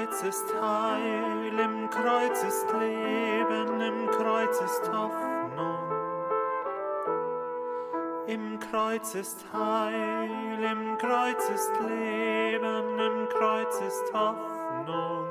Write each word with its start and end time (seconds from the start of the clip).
Kreuz 0.00 0.22
ist 0.22 0.54
Heil, 0.62 1.58
im 1.58 1.90
Kreuz 1.90 2.42
ist 2.42 2.66
Leben, 2.72 3.80
im 3.82 4.06
Kreuz 4.10 4.58
ist 4.62 4.90
Hoffnung. 4.90 5.78
Im 8.26 8.58
Kreuz 8.60 9.14
ist 9.14 9.44
Heil, 9.52 10.64
im 10.72 10.96
Kreuz 10.96 11.50
ist 11.50 11.72
Leben, 11.86 12.98
im 12.98 13.28
Kreuz 13.28 13.80
ist 13.82 14.14
Hoffnung. 14.14 15.26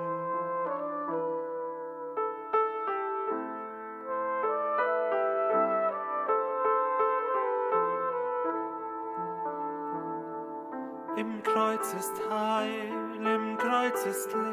Im 11.16 11.44
Kreuz 11.44 11.94
ist 11.94 12.14
Heil, 12.30 12.94
im 13.16 13.58
Kreuz 13.58 14.06
ist 14.06 14.31
Leben, 14.31 14.48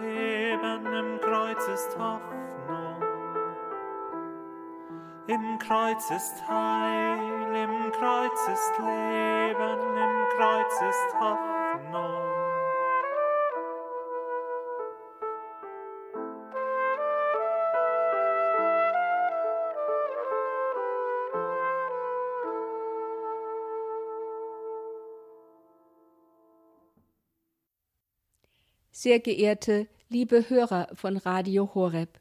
Im 5.29 5.59
Kreuz 5.59 6.09
ist 6.13 6.47
Heil, 6.47 7.19
im 7.57 7.91
Kreuz 7.91 8.39
ist 8.47 8.79
Leben, 8.79 9.81
im 9.97 10.25
Kreuz 10.37 10.73
ist 10.89 11.15
Hoffnung. 11.19 12.37
Sehr 28.93 29.19
geehrte, 29.19 29.89
liebe 30.09 30.49
Hörer 30.49 30.87
von 30.95 31.17
Radio 31.17 31.75
Horeb. 31.75 32.21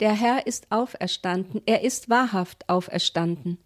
Der 0.00 0.12
Herr 0.12 0.46
ist 0.46 0.70
auferstanden, 0.70 1.62
er 1.64 1.82
ist 1.82 2.10
wahrhaft 2.10 2.68
auferstanden. 2.68 3.56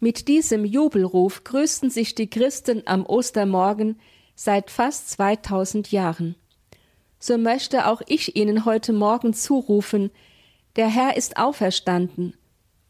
Mit 0.00 0.28
diesem 0.28 0.66
Jubelruf 0.66 1.44
grüßten 1.44 1.88
sich 1.88 2.14
die 2.14 2.28
Christen 2.28 2.82
am 2.86 3.06
Ostermorgen 3.06 3.98
seit 4.34 4.70
fast 4.70 5.10
2000 5.10 5.90
Jahren. 5.90 6.34
So 7.18 7.38
möchte 7.38 7.86
auch 7.86 8.02
ich 8.06 8.36
Ihnen 8.36 8.64
heute 8.64 8.92
Morgen 8.92 9.32
zurufen, 9.32 10.10
der 10.76 10.88
Herr 10.88 11.16
ist 11.16 11.36
auferstanden, 11.36 12.36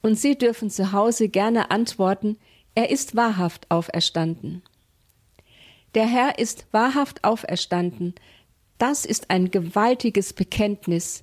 und 0.01 0.19
Sie 0.19 0.37
dürfen 0.37 0.71
zu 0.71 0.91
Hause 0.93 1.29
gerne 1.29 1.71
antworten, 1.71 2.37
er 2.75 2.91
ist 2.91 3.15
wahrhaft 3.15 3.71
auferstanden. 3.71 4.63
Der 5.95 6.07
Herr 6.07 6.39
ist 6.39 6.67
wahrhaft 6.73 7.23
auferstanden, 7.23 8.15
das 8.79 9.05
ist 9.05 9.31
ein 9.31 9.53
gewaltiges 9.53 10.33
Bekenntnis. 10.33 11.23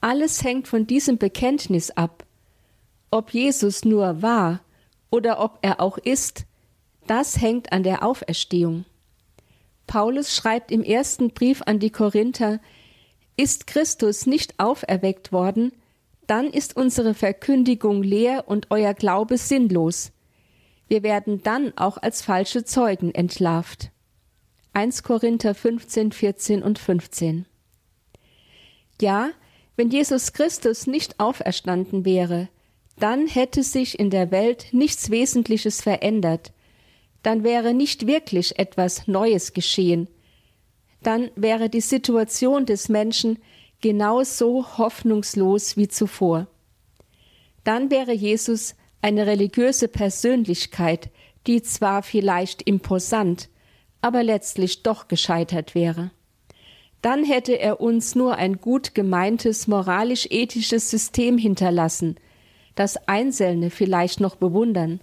Alles 0.00 0.44
hängt 0.44 0.68
von 0.68 0.86
diesem 0.86 1.18
Bekenntnis 1.18 1.90
ab. 1.90 2.24
Ob 3.10 3.32
Jesus 3.32 3.84
nur 3.84 4.22
war 4.22 4.60
oder 5.10 5.40
ob 5.40 5.58
er 5.62 5.80
auch 5.80 5.98
ist, 5.98 6.44
das 7.06 7.40
hängt 7.40 7.72
an 7.72 7.82
der 7.82 8.02
Auferstehung. 8.04 8.84
Paulus 9.86 10.34
schreibt 10.34 10.72
im 10.72 10.82
ersten 10.82 11.30
Brief 11.30 11.62
an 11.64 11.78
die 11.78 11.90
Korinther, 11.90 12.60
ist 13.36 13.66
Christus 13.66 14.26
nicht 14.26 14.58
auferweckt 14.58 15.30
worden, 15.30 15.72
dann 16.26 16.46
ist 16.46 16.76
unsere 16.76 17.14
Verkündigung 17.14 18.02
leer 18.02 18.44
und 18.48 18.70
euer 18.70 18.94
Glaube 18.94 19.38
sinnlos. 19.38 20.12
Wir 20.88 21.02
werden 21.02 21.42
dann 21.42 21.72
auch 21.76 21.98
als 21.98 22.22
falsche 22.22 22.64
Zeugen 22.64 23.14
entlarvt. 23.14 23.90
1 24.72 25.02
Korinther 25.02 25.54
15, 25.54 26.12
14 26.12 26.62
und 26.62 26.78
15. 26.78 27.46
Ja, 29.00 29.30
wenn 29.76 29.90
Jesus 29.90 30.32
Christus 30.32 30.86
nicht 30.86 31.20
auferstanden 31.20 32.04
wäre, 32.04 32.48
dann 32.98 33.26
hätte 33.26 33.62
sich 33.62 33.98
in 33.98 34.10
der 34.10 34.30
Welt 34.30 34.68
nichts 34.72 35.10
Wesentliches 35.10 35.82
verändert, 35.82 36.52
dann 37.22 37.44
wäre 37.44 37.74
nicht 37.74 38.06
wirklich 38.06 38.58
etwas 38.58 39.06
Neues 39.06 39.52
geschehen, 39.52 40.08
dann 41.02 41.30
wäre 41.36 41.68
die 41.68 41.80
Situation 41.80 42.66
des 42.66 42.88
Menschen 42.88 43.38
genauso 43.80 44.78
hoffnungslos 44.78 45.76
wie 45.76 45.88
zuvor. 45.88 46.46
Dann 47.64 47.90
wäre 47.90 48.12
Jesus 48.12 48.74
eine 49.02 49.26
religiöse 49.26 49.88
Persönlichkeit, 49.88 51.10
die 51.46 51.62
zwar 51.62 52.02
vielleicht 52.02 52.62
imposant, 52.62 53.48
aber 54.00 54.22
letztlich 54.22 54.82
doch 54.82 55.08
gescheitert 55.08 55.74
wäre. 55.74 56.10
Dann 57.06 57.22
hätte 57.22 57.52
er 57.52 57.80
uns 57.80 58.16
nur 58.16 58.34
ein 58.34 58.60
gut 58.60 58.96
gemeintes 58.96 59.68
moralisch-ethisches 59.68 60.90
System 60.90 61.38
hinterlassen, 61.38 62.16
das 62.74 62.96
Einzelne 63.06 63.70
vielleicht 63.70 64.18
noch 64.18 64.34
bewundern, 64.34 64.98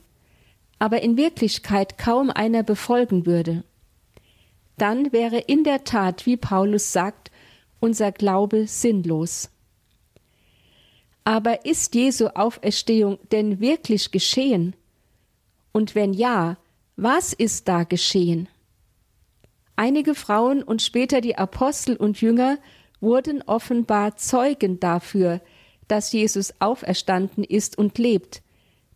aber 0.79 1.01
in 1.01 1.15
Wirklichkeit 1.15 1.97
kaum 1.97 2.29
einer 2.29 2.61
befolgen 2.61 3.25
würde. 3.25 3.63
Dann 4.77 5.13
wäre 5.13 5.37
in 5.37 5.63
der 5.63 5.85
Tat, 5.85 6.25
wie 6.25 6.35
Paulus 6.35 6.91
sagt, 6.91 7.31
unser 7.79 8.11
Glaube 8.11 8.67
sinnlos. 8.67 9.49
Aber 11.23 11.65
ist 11.65 11.95
Jesu 11.95 12.27
Auferstehung 12.35 13.17
denn 13.31 13.61
wirklich 13.61 14.11
geschehen? 14.11 14.75
Und 15.71 15.95
wenn 15.95 16.11
ja, 16.11 16.57
was 16.97 17.31
ist 17.31 17.69
da 17.69 17.85
geschehen? 17.85 18.49
Einige 19.75 20.13
Frauen 20.13 20.61
und 20.61 20.81
später 20.81 21.19
die 21.19 21.37
Apostel 21.37 21.95
und 21.95 22.21
Jünger 22.21 22.59
wurden 23.01 23.41
offenbar 23.41 24.15
Zeugen 24.17 24.79
dafür, 24.79 25.41
dass 25.87 26.11
Jesus 26.11 26.53
auferstanden 26.59 27.43
ist 27.43 27.77
und 27.77 27.97
lebt, 27.97 28.43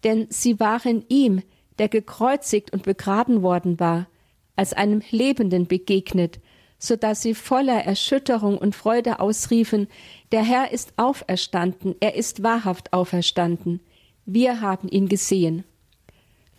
denn 0.03 0.27
sie 0.29 0.59
waren 0.59 1.03
ihm, 1.09 1.41
der 1.79 1.89
gekreuzigt 1.89 2.71
und 2.73 2.83
begraben 2.83 3.41
worden 3.41 3.79
war, 3.79 4.07
als 4.55 4.73
einem 4.73 5.01
Lebenden 5.09 5.67
begegnet, 5.67 6.39
so 6.79 6.95
dass 6.95 7.23
sie 7.23 7.33
voller 7.33 7.83
Erschütterung 7.83 8.57
und 8.57 8.75
Freude 8.75 9.19
ausriefen, 9.19 9.87
der 10.31 10.43
Herr 10.43 10.71
ist 10.71 10.93
auferstanden, 10.97 11.95
er 11.99 12.15
ist 12.15 12.43
wahrhaft 12.43 12.93
auferstanden, 12.93 13.81
wir 14.25 14.61
haben 14.61 14.87
ihn 14.89 15.07
gesehen. 15.07 15.63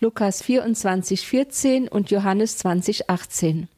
Lukas 0.01 0.43
24, 0.43 1.27
14 1.27 1.89
und 1.89 2.11
Johannes 2.11 2.59
20, 2.59 3.09
18 3.11 3.69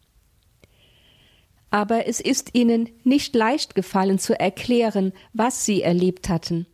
aber 1.70 2.06
es 2.06 2.20
ist 2.20 2.50
ihnen 2.54 2.90
nicht 3.04 3.34
leicht 3.34 3.74
gefallen 3.74 4.18
zu 4.18 4.38
erklären, 4.38 5.12
was 5.32 5.64
sie 5.64 5.82
erlebt 5.82 6.28
hatten. 6.28 6.66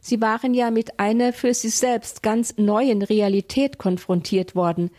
Sie 0.00 0.20
waren 0.20 0.54
ja 0.54 0.70
mit 0.70 0.98
einer 0.98 1.32
für 1.32 1.52
sie 1.52 1.68
selbst 1.68 2.22
ganz 2.22 2.56
neuen 2.56 3.02
Realität 3.02 3.78
konfrontiert 3.78 4.54
worden, 4.54 4.90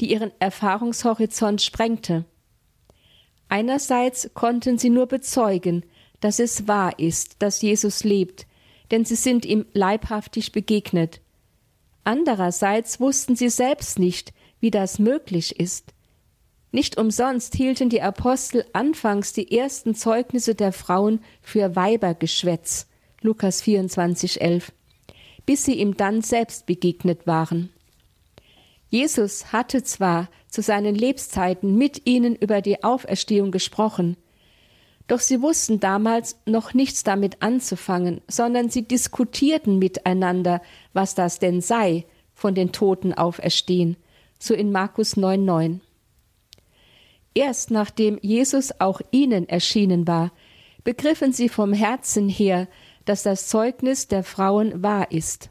die 0.00 0.10
ihren 0.12 0.32
Erfahrungshorizont 0.38 1.62
sprengte. 1.62 2.24
Einerseits 3.48 4.30
konnten 4.34 4.78
sie 4.78 4.90
nur 4.90 5.06
bezeugen, 5.06 5.84
dass 6.20 6.38
es 6.38 6.68
wahr 6.68 6.98
ist, 6.98 7.36
dass 7.40 7.62
Jesus 7.62 8.04
lebt, 8.04 8.46
denn 8.90 9.04
sie 9.04 9.14
sind 9.14 9.46
ihm 9.46 9.64
leibhaftig 9.72 10.52
begegnet. 10.52 11.20
Andererseits 12.04 13.00
wussten 13.00 13.36
sie 13.36 13.48
selbst 13.48 13.98
nicht, 13.98 14.32
wie 14.60 14.70
das 14.70 14.98
möglich 14.98 15.58
ist. 15.58 15.94
Nicht 16.70 16.98
umsonst 16.98 17.54
hielten 17.54 17.88
die 17.88 18.02
Apostel 18.02 18.64
anfangs 18.72 19.32
die 19.32 19.56
ersten 19.56 19.94
Zeugnisse 19.94 20.54
der 20.54 20.72
Frauen 20.72 21.20
für 21.40 21.76
Weibergeschwätz, 21.76 22.86
Lukas 23.22 23.62
24, 23.62 24.40
11, 24.40 24.72
bis 25.46 25.64
sie 25.64 25.74
ihm 25.74 25.96
dann 25.96 26.20
selbst 26.20 26.66
begegnet 26.66 27.26
waren. 27.26 27.70
Jesus 28.90 29.52
hatte 29.52 29.82
zwar 29.82 30.28
zu 30.48 30.62
seinen 30.62 30.94
Lebzeiten 30.94 31.76
mit 31.76 32.06
ihnen 32.06 32.36
über 32.36 32.60
die 32.60 32.82
Auferstehung 32.84 33.50
gesprochen, 33.50 34.16
doch 35.06 35.20
sie 35.20 35.40
wussten 35.40 35.80
damals 35.80 36.38
noch 36.44 36.74
nichts 36.74 37.02
damit 37.02 37.40
anzufangen, 37.40 38.20
sondern 38.28 38.68
sie 38.68 38.86
diskutierten 38.86 39.78
miteinander, 39.78 40.60
was 40.92 41.14
das 41.14 41.38
denn 41.38 41.62
sei, 41.62 42.04
von 42.34 42.54
den 42.54 42.72
Toten 42.72 43.14
auferstehen, 43.14 43.96
so 44.38 44.52
in 44.52 44.70
Markus 44.70 45.16
9, 45.16 45.42
9. 45.42 45.80
Erst 47.38 47.70
nachdem 47.70 48.18
Jesus 48.20 48.80
auch 48.80 49.00
ihnen 49.12 49.48
erschienen 49.48 50.08
war, 50.08 50.32
begriffen 50.82 51.32
sie 51.32 51.48
vom 51.48 51.72
Herzen 51.72 52.28
her, 52.28 52.66
dass 53.04 53.22
das 53.22 53.46
Zeugnis 53.46 54.08
der 54.08 54.24
Frauen 54.24 54.82
wahr 54.82 55.12
ist. 55.12 55.48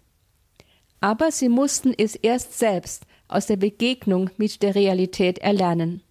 Aber 0.99 1.31
sie 1.31 1.47
mussten 1.47 1.93
es 1.97 2.17
erst 2.17 2.59
selbst 2.59 3.05
aus 3.29 3.45
der 3.45 3.55
Begegnung 3.55 4.29
mit 4.35 4.63
der 4.63 4.75
Realität 4.75 5.37
erlernen. 5.37 6.03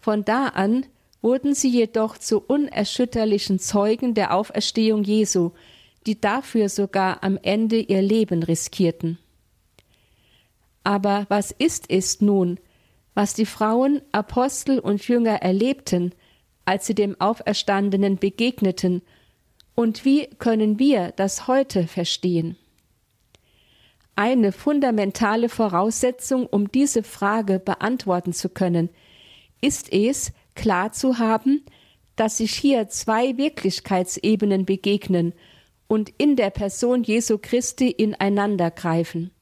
Von 0.00 0.24
da 0.24 0.48
an 0.48 0.86
wurden 1.22 1.54
sie 1.54 1.68
jedoch 1.70 2.18
zu 2.18 2.40
unerschütterlichen 2.40 3.60
Zeugen 3.60 4.14
der 4.14 4.34
Auferstehung 4.34 5.04
Jesu, 5.04 5.52
die 6.04 6.20
dafür 6.20 6.68
sogar 6.68 7.22
am 7.22 7.38
Ende 7.42 7.78
ihr 7.78 8.02
Leben 8.02 8.42
riskierten. 8.42 9.18
Aber 10.82 11.26
was 11.28 11.52
ist 11.52 11.84
es 11.88 12.20
nun, 12.20 12.58
was 13.18 13.34
die 13.34 13.46
Frauen, 13.46 14.00
Apostel 14.12 14.78
und 14.78 15.08
Jünger 15.08 15.42
erlebten, 15.42 16.14
als 16.64 16.86
sie 16.86 16.94
dem 16.94 17.20
Auferstandenen 17.20 18.16
begegneten, 18.16 19.02
und 19.74 20.04
wie 20.04 20.28
können 20.38 20.78
wir 20.78 21.10
das 21.16 21.48
heute 21.48 21.88
verstehen? 21.88 22.56
Eine 24.14 24.52
fundamentale 24.52 25.48
Voraussetzung, 25.48 26.46
um 26.46 26.70
diese 26.70 27.02
Frage 27.02 27.58
beantworten 27.58 28.32
zu 28.32 28.50
können, 28.50 28.88
ist 29.60 29.92
es, 29.92 30.30
klar 30.54 30.92
zu 30.92 31.18
haben, 31.18 31.64
dass 32.14 32.36
sich 32.36 32.54
hier 32.54 32.86
zwei 32.86 33.36
Wirklichkeitsebenen 33.36 34.64
begegnen 34.64 35.34
und 35.88 36.12
in 36.18 36.36
der 36.36 36.50
Person 36.50 37.02
Jesu 37.02 37.36
Christi 37.38 37.90
ineinander 37.90 38.70
greifen. 38.70 39.32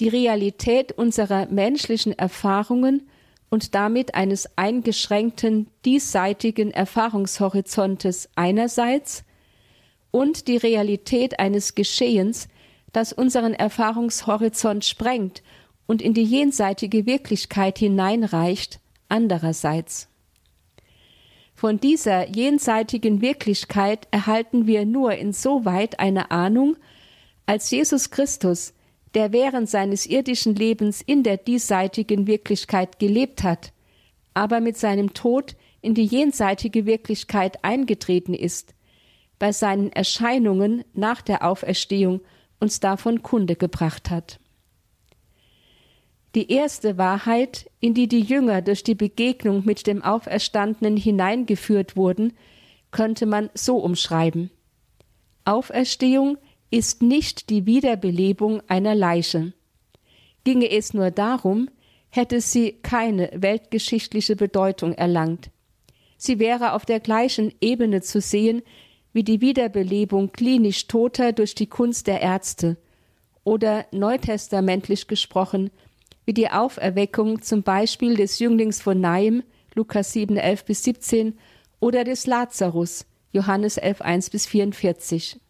Die 0.00 0.08
Realität 0.08 0.92
unserer 0.92 1.46
menschlichen 1.46 2.16
Erfahrungen 2.16 3.08
und 3.50 3.74
damit 3.74 4.14
eines 4.14 4.48
eingeschränkten 4.56 5.68
diesseitigen 5.84 6.70
Erfahrungshorizontes 6.70 8.28
einerseits 8.36 9.24
und 10.10 10.46
die 10.48 10.56
Realität 10.56 11.40
eines 11.40 11.74
Geschehens, 11.74 12.48
das 12.92 13.12
unseren 13.12 13.54
Erfahrungshorizont 13.54 14.84
sprengt 14.84 15.42
und 15.86 16.00
in 16.00 16.14
die 16.14 16.24
jenseitige 16.24 17.06
Wirklichkeit 17.06 17.78
hineinreicht, 17.78 18.80
andererseits. 19.08 20.08
Von 21.54 21.80
dieser 21.80 22.28
jenseitigen 22.28 23.20
Wirklichkeit 23.20 24.06
erhalten 24.12 24.68
wir 24.68 24.86
nur 24.86 25.12
insoweit 25.14 25.98
eine 25.98 26.30
Ahnung, 26.30 26.76
als 27.46 27.70
Jesus 27.70 28.10
Christus, 28.10 28.74
der 29.14 29.32
während 29.32 29.68
seines 29.68 30.06
irdischen 30.06 30.54
Lebens 30.54 31.00
in 31.00 31.22
der 31.22 31.36
diesseitigen 31.36 32.26
Wirklichkeit 32.26 32.98
gelebt 32.98 33.42
hat, 33.42 33.72
aber 34.34 34.60
mit 34.60 34.76
seinem 34.76 35.14
Tod 35.14 35.56
in 35.80 35.94
die 35.94 36.04
jenseitige 36.04 36.86
Wirklichkeit 36.86 37.64
eingetreten 37.64 38.34
ist, 38.34 38.74
bei 39.38 39.52
seinen 39.52 39.92
Erscheinungen 39.92 40.84
nach 40.94 41.22
der 41.22 41.44
Auferstehung 41.44 42.20
uns 42.60 42.80
davon 42.80 43.22
Kunde 43.22 43.56
gebracht 43.56 44.10
hat. 44.10 44.40
Die 46.34 46.52
erste 46.52 46.98
Wahrheit, 46.98 47.70
in 47.80 47.94
die 47.94 48.06
die 48.06 48.20
Jünger 48.20 48.60
durch 48.62 48.84
die 48.84 48.94
Begegnung 48.94 49.64
mit 49.64 49.86
dem 49.86 50.02
Auferstandenen 50.02 50.96
hineingeführt 50.96 51.96
wurden, 51.96 52.34
könnte 52.90 53.26
man 53.26 53.50
so 53.54 53.78
umschreiben. 53.78 54.50
Auferstehung 55.44 56.36
ist 56.70 57.02
nicht 57.02 57.50
die 57.50 57.66
Wiederbelebung 57.66 58.62
einer 58.68 58.94
Leiche. 58.94 59.52
Ginge 60.44 60.70
es 60.70 60.94
nur 60.94 61.10
darum, 61.10 61.68
hätte 62.10 62.40
sie 62.40 62.72
keine 62.82 63.30
weltgeschichtliche 63.34 64.36
Bedeutung 64.36 64.92
erlangt. 64.94 65.50
Sie 66.16 66.38
wäre 66.38 66.72
auf 66.72 66.84
der 66.84 67.00
gleichen 67.00 67.52
Ebene 67.60 68.02
zu 68.02 68.20
sehen 68.20 68.62
wie 69.12 69.24
die 69.24 69.40
Wiederbelebung 69.40 70.32
klinisch 70.32 70.86
Toter 70.86 71.32
durch 71.32 71.54
die 71.54 71.66
Kunst 71.66 72.06
der 72.06 72.20
Ärzte 72.20 72.76
oder 73.42 73.86
neutestamentlich 73.90 75.06
gesprochen 75.08 75.70
wie 76.26 76.34
die 76.34 76.50
Auferweckung 76.50 77.40
zum 77.40 77.62
Beispiel 77.62 78.14
des 78.14 78.38
Jünglings 78.38 78.82
von 78.82 79.00
Naim, 79.00 79.42
Lukas 79.74 80.12
7, 80.12 80.36
11 80.36 80.64
bis 80.66 80.84
17, 80.84 81.38
oder 81.80 82.04
des 82.04 82.26
Lazarus, 82.26 83.06
Johannes 83.32 83.78
11, 83.78 84.02
1 84.02 84.28
bis 84.28 84.46
44. 84.46 85.40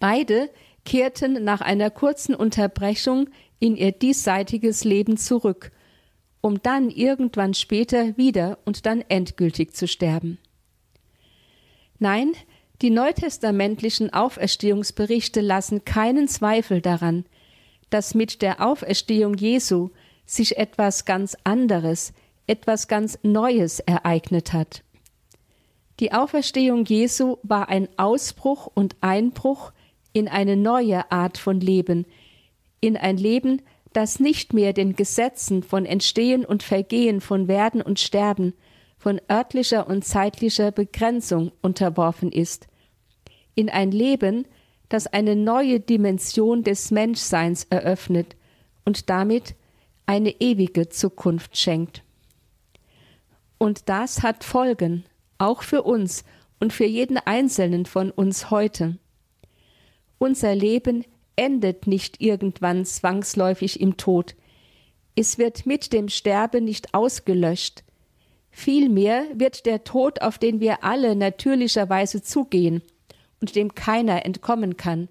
Beide 0.00 0.50
kehrten 0.84 1.44
nach 1.44 1.60
einer 1.60 1.90
kurzen 1.90 2.34
Unterbrechung 2.34 3.28
in 3.58 3.76
ihr 3.76 3.92
diesseitiges 3.92 4.84
Leben 4.84 5.16
zurück, 5.16 5.72
um 6.40 6.62
dann 6.62 6.90
irgendwann 6.90 7.54
später 7.54 8.16
wieder 8.16 8.58
und 8.64 8.86
dann 8.86 9.02
endgültig 9.08 9.74
zu 9.74 9.88
sterben. 9.88 10.38
Nein, 11.98 12.32
die 12.82 12.90
neutestamentlichen 12.90 14.12
Auferstehungsberichte 14.12 15.40
lassen 15.40 15.84
keinen 15.84 16.28
Zweifel 16.28 16.80
daran, 16.80 17.24
dass 17.88 18.14
mit 18.14 18.42
der 18.42 18.60
Auferstehung 18.60 19.34
Jesu 19.34 19.90
sich 20.26 20.58
etwas 20.58 21.04
ganz 21.04 21.36
anderes, 21.44 22.12
etwas 22.46 22.88
ganz 22.88 23.18
Neues 23.22 23.80
ereignet 23.80 24.52
hat. 24.52 24.82
Die 26.00 26.12
Auferstehung 26.12 26.84
Jesu 26.84 27.36
war 27.42 27.68
ein 27.68 27.88
Ausbruch 27.96 28.66
und 28.74 28.96
Einbruch 29.00 29.72
in 30.14 30.28
eine 30.28 30.56
neue 30.56 31.12
Art 31.12 31.36
von 31.36 31.60
Leben, 31.60 32.06
in 32.80 32.96
ein 32.96 33.18
Leben, 33.18 33.60
das 33.92 34.20
nicht 34.20 34.54
mehr 34.54 34.72
den 34.72 34.96
Gesetzen 34.96 35.62
von 35.62 35.84
Entstehen 35.84 36.44
und 36.46 36.62
Vergehen, 36.62 37.20
von 37.20 37.48
Werden 37.48 37.82
und 37.82 38.00
Sterben, 38.00 38.54
von 38.96 39.20
örtlicher 39.30 39.86
und 39.86 40.04
zeitlicher 40.04 40.70
Begrenzung 40.72 41.52
unterworfen 41.60 42.32
ist, 42.32 42.68
in 43.54 43.68
ein 43.68 43.90
Leben, 43.90 44.46
das 44.88 45.06
eine 45.06 45.36
neue 45.36 45.80
Dimension 45.80 46.62
des 46.62 46.90
Menschseins 46.90 47.64
eröffnet 47.64 48.36
und 48.84 49.10
damit 49.10 49.54
eine 50.06 50.40
ewige 50.40 50.88
Zukunft 50.88 51.56
schenkt. 51.56 52.02
Und 53.58 53.88
das 53.88 54.22
hat 54.22 54.44
Folgen, 54.44 55.04
auch 55.38 55.62
für 55.62 55.82
uns 55.82 56.24
und 56.60 56.72
für 56.72 56.84
jeden 56.84 57.18
Einzelnen 57.18 57.86
von 57.86 58.10
uns 58.10 58.50
heute. 58.50 58.98
Unser 60.18 60.54
Leben 60.54 61.04
endet 61.36 61.86
nicht 61.86 62.20
irgendwann 62.20 62.84
zwangsläufig 62.84 63.80
im 63.80 63.96
Tod. 63.96 64.34
Es 65.16 65.38
wird 65.38 65.66
mit 65.66 65.92
dem 65.92 66.08
Sterben 66.08 66.64
nicht 66.64 66.94
ausgelöscht. 66.94 67.84
Vielmehr 68.50 69.24
wird 69.34 69.66
der 69.66 69.84
Tod, 69.84 70.22
auf 70.22 70.38
den 70.38 70.60
wir 70.60 70.84
alle 70.84 71.16
natürlicherweise 71.16 72.22
zugehen, 72.22 72.82
und 73.40 73.56
dem 73.56 73.74
keiner 73.74 74.24
entkommen 74.24 74.76
kann, 74.76 75.08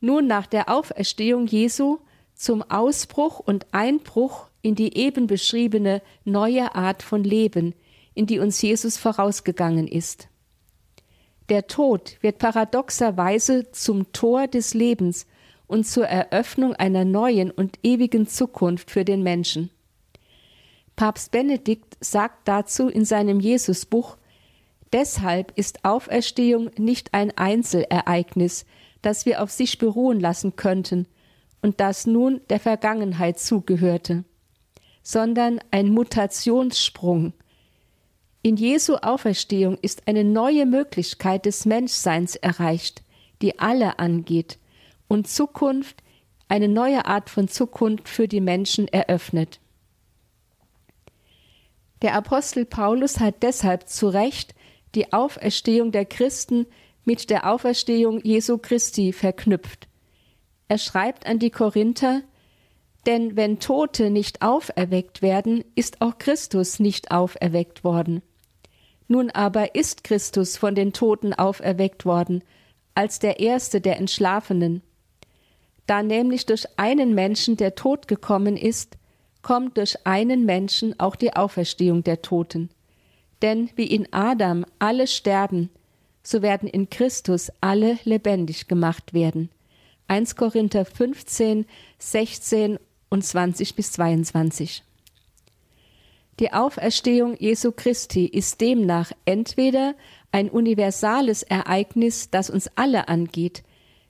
nun 0.00 0.26
nach 0.26 0.46
der 0.46 0.68
Auferstehung 0.68 1.46
Jesu 1.46 1.98
zum 2.34 2.62
Ausbruch 2.62 3.38
und 3.38 3.66
Einbruch 3.72 4.48
in 4.60 4.74
die 4.74 4.96
eben 4.96 5.26
beschriebene 5.26 6.02
neue 6.24 6.74
Art 6.74 7.02
von 7.02 7.24
Leben, 7.24 7.74
in 8.14 8.26
die 8.26 8.38
uns 8.38 8.60
Jesus 8.60 8.96
vorausgegangen 8.96 9.88
ist. 9.88 10.28
Der 11.52 11.66
Tod 11.66 12.16
wird 12.22 12.38
paradoxerweise 12.38 13.70
zum 13.72 14.10
Tor 14.14 14.46
des 14.46 14.72
Lebens 14.72 15.26
und 15.66 15.86
zur 15.86 16.06
Eröffnung 16.06 16.72
einer 16.72 17.04
neuen 17.04 17.50
und 17.50 17.78
ewigen 17.82 18.26
Zukunft 18.26 18.90
für 18.90 19.04
den 19.04 19.22
Menschen. 19.22 19.68
Papst 20.96 21.30
Benedikt 21.30 21.98
sagt 22.00 22.48
dazu 22.48 22.88
in 22.88 23.04
seinem 23.04 23.38
Jesusbuch 23.38 24.16
Deshalb 24.94 25.52
ist 25.54 25.84
Auferstehung 25.84 26.70
nicht 26.78 27.12
ein 27.12 27.36
Einzelereignis, 27.36 28.64
das 29.02 29.26
wir 29.26 29.42
auf 29.42 29.50
sich 29.50 29.76
beruhen 29.76 30.20
lassen 30.20 30.56
könnten 30.56 31.06
und 31.60 31.80
das 31.80 32.06
nun 32.06 32.40
der 32.48 32.60
Vergangenheit 32.60 33.38
zugehörte, 33.38 34.24
sondern 35.02 35.60
ein 35.70 35.90
Mutationssprung. 35.90 37.34
In 38.44 38.56
Jesu 38.56 38.96
Auferstehung 38.96 39.78
ist 39.82 40.08
eine 40.08 40.24
neue 40.24 40.66
Möglichkeit 40.66 41.46
des 41.46 41.64
Menschseins 41.64 42.34
erreicht, 42.34 43.04
die 43.40 43.60
alle 43.60 44.00
angeht, 44.00 44.58
und 45.06 45.28
Zukunft, 45.28 46.02
eine 46.48 46.66
neue 46.66 47.06
Art 47.06 47.30
von 47.30 47.46
Zukunft 47.46 48.08
für 48.08 48.26
die 48.26 48.40
Menschen 48.40 48.88
eröffnet. 48.88 49.60
Der 52.02 52.14
Apostel 52.14 52.64
Paulus 52.64 53.20
hat 53.20 53.44
deshalb 53.44 53.88
zu 53.88 54.08
Recht 54.08 54.56
die 54.96 55.12
Auferstehung 55.12 55.92
der 55.92 56.04
Christen 56.04 56.66
mit 57.04 57.30
der 57.30 57.48
Auferstehung 57.48 58.20
Jesu 58.24 58.58
Christi 58.58 59.12
verknüpft. 59.12 59.86
Er 60.66 60.78
schreibt 60.78 61.26
an 61.26 61.38
die 61.38 61.50
Korinther, 61.50 62.22
denn 63.06 63.36
wenn 63.36 63.60
Tote 63.60 64.10
nicht 64.10 64.42
auferweckt 64.42 65.22
werden, 65.22 65.64
ist 65.76 66.00
auch 66.00 66.18
Christus 66.18 66.80
nicht 66.80 67.12
auferweckt 67.12 67.84
worden. 67.84 68.20
Nun 69.12 69.28
aber 69.28 69.74
ist 69.74 70.04
Christus 70.04 70.56
von 70.56 70.74
den 70.74 70.94
Toten 70.94 71.34
auferweckt 71.34 72.06
worden, 72.06 72.42
als 72.94 73.18
der 73.18 73.40
erste 73.40 73.82
der 73.82 73.98
Entschlafenen. 73.98 74.80
Da 75.86 76.02
nämlich 76.02 76.46
durch 76.46 76.64
einen 76.78 77.14
Menschen 77.14 77.58
der 77.58 77.74
Tod 77.74 78.08
gekommen 78.08 78.56
ist, 78.56 78.96
kommt 79.42 79.76
durch 79.76 80.06
einen 80.06 80.46
Menschen 80.46 80.98
auch 80.98 81.14
die 81.14 81.34
Auferstehung 81.36 82.02
der 82.02 82.22
Toten. 82.22 82.70
Denn 83.42 83.68
wie 83.76 83.84
in 83.84 84.10
Adam 84.14 84.64
alle 84.78 85.06
sterben, 85.06 85.68
so 86.22 86.40
werden 86.40 86.66
in 86.66 86.88
Christus 86.88 87.52
alle 87.60 87.98
lebendig 88.04 88.66
gemacht 88.66 89.12
werden. 89.12 89.50
1 90.08 90.36
Korinther 90.36 90.86
15, 90.86 91.66
16 91.98 92.78
und 93.10 93.22
20 93.22 93.76
bis 93.76 93.92
22. 93.92 94.82
Die 96.40 96.52
Auferstehung 96.52 97.36
Jesu 97.38 97.72
Christi 97.72 98.24
ist 98.26 98.60
demnach 98.60 99.12
entweder 99.24 99.94
ein 100.30 100.48
universales 100.48 101.42
Ereignis, 101.42 102.30
das 102.30 102.48
uns 102.48 102.70
alle 102.74 103.08
angeht, 103.08 103.62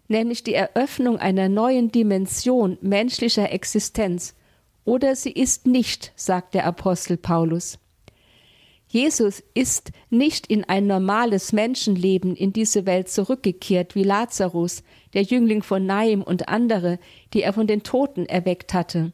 nämlich 0.09 0.45
die 0.45 0.55
Eröffnung 0.55 1.19
einer 1.19 1.49
neuen 1.49 1.91
Dimension 1.91 2.79
menschlicher 2.81 3.51
Existenz, 3.51 4.35
oder 4.85 5.17
sie 5.17 5.33
ist 5.33 5.67
nicht, 5.67 6.13
sagt 6.17 6.55
der 6.55 6.67
Apostel 6.67 7.17
Paulus. 7.17 7.79
Jesus 8.89 9.43
ist 9.55 9.91
nicht 10.11 10.47
in 10.49 10.65
ein 10.65 10.87
normales 10.87 11.53
Menschenleben 11.53 12.37
in 12.37 12.53
diese 12.53 12.85
Welt 12.85 13.09
zurückgekehrt 13.09 13.95
wie 13.95 14.03
Lazarus, 14.03 14.83
der 15.15 15.23
Jüngling 15.23 15.63
von 15.63 15.87
Naim 15.87 16.23
und 16.23 16.49
andere, 16.49 16.99
die 17.33 17.43
er 17.43 17.53
von 17.53 17.67
den 17.67 17.83
Toten 17.83 18.27
erweckt 18.27 18.75
hatte. 18.75 19.13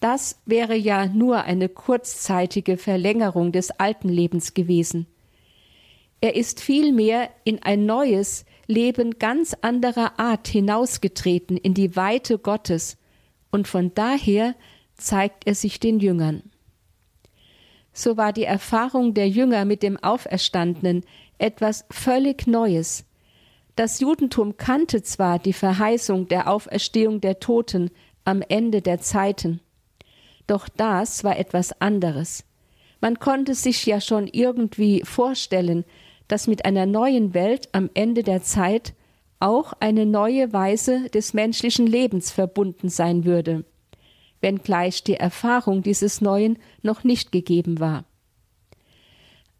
Das 0.00 0.40
wäre 0.46 0.76
ja 0.76 1.06
nur 1.06 1.42
eine 1.42 1.68
kurzzeitige 1.68 2.76
Verlängerung 2.76 3.52
des 3.52 3.70
alten 3.72 4.08
Lebens 4.08 4.54
gewesen. 4.54 5.06
Er 6.20 6.34
ist 6.34 6.60
vielmehr 6.60 7.30
in 7.44 7.62
ein 7.62 7.86
neues 7.86 8.44
Leben 8.66 9.18
ganz 9.18 9.54
anderer 9.60 10.18
Art 10.18 10.48
hinausgetreten 10.48 11.56
in 11.56 11.74
die 11.74 11.96
Weite 11.96 12.38
Gottes, 12.38 12.96
und 13.50 13.66
von 13.66 13.94
daher 13.94 14.54
zeigt 14.94 15.46
er 15.46 15.54
sich 15.54 15.80
den 15.80 16.00
Jüngern 16.00 16.42
so 17.98 18.16
war 18.16 18.32
die 18.32 18.44
Erfahrung 18.44 19.12
der 19.12 19.28
Jünger 19.28 19.64
mit 19.64 19.82
dem 19.82 19.96
Auferstandenen 19.96 21.04
etwas 21.38 21.84
völlig 21.90 22.46
Neues. 22.46 23.04
Das 23.74 23.98
Judentum 23.98 24.56
kannte 24.56 25.02
zwar 25.02 25.38
die 25.40 25.52
Verheißung 25.52 26.28
der 26.28 26.48
Auferstehung 26.48 27.20
der 27.20 27.40
Toten 27.40 27.90
am 28.24 28.40
Ende 28.42 28.82
der 28.82 29.00
Zeiten, 29.00 29.60
doch 30.48 30.68
das 30.68 31.22
war 31.22 31.38
etwas 31.38 31.80
anderes. 31.80 32.44
Man 33.00 33.20
konnte 33.20 33.54
sich 33.54 33.86
ja 33.86 34.00
schon 34.00 34.26
irgendwie 34.26 35.02
vorstellen, 35.04 35.84
dass 36.26 36.48
mit 36.48 36.64
einer 36.64 36.86
neuen 36.86 37.32
Welt 37.32 37.68
am 37.72 37.88
Ende 37.94 38.24
der 38.24 38.42
Zeit 38.42 38.94
auch 39.38 39.72
eine 39.78 40.04
neue 40.04 40.52
Weise 40.52 41.08
des 41.10 41.32
menschlichen 41.32 41.86
Lebens 41.86 42.32
verbunden 42.32 42.88
sein 42.88 43.24
würde 43.24 43.64
wenngleich 44.40 45.02
die 45.04 45.14
Erfahrung 45.14 45.82
dieses 45.82 46.20
Neuen 46.20 46.58
noch 46.82 47.04
nicht 47.04 47.32
gegeben 47.32 47.80
war. 47.80 48.04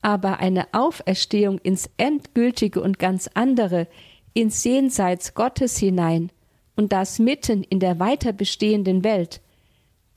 Aber 0.00 0.38
eine 0.38 0.68
Auferstehung 0.72 1.58
ins 1.58 1.90
Endgültige 1.96 2.80
und 2.80 2.98
ganz 2.98 3.28
andere, 3.34 3.88
ins 4.34 4.62
Jenseits 4.64 5.34
Gottes 5.34 5.78
hinein, 5.78 6.30
und 6.76 6.92
das 6.92 7.18
mitten 7.18 7.64
in 7.64 7.80
der 7.80 7.98
weiter 7.98 8.32
bestehenden 8.32 9.02
Welt, 9.02 9.40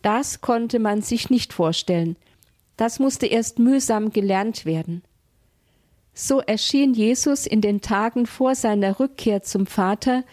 das 0.01 0.41
konnte 0.41 0.79
man 0.79 1.01
sich 1.01 1.29
nicht 1.29 1.53
vorstellen, 1.53 2.15
das 2.77 2.99
musste 2.99 3.27
erst 3.27 3.59
mühsam 3.59 4.11
gelernt 4.11 4.65
werden. 4.65 5.03
So 6.13 6.39
erschien 6.39 6.93
Jesus 6.93 7.45
in 7.45 7.61
den 7.61 7.81
Tagen 7.81 8.25
vor 8.25 8.55
seiner 8.55 8.99
Rückkehr 8.99 9.43
zum 9.43 9.65
Vater 9.65 10.23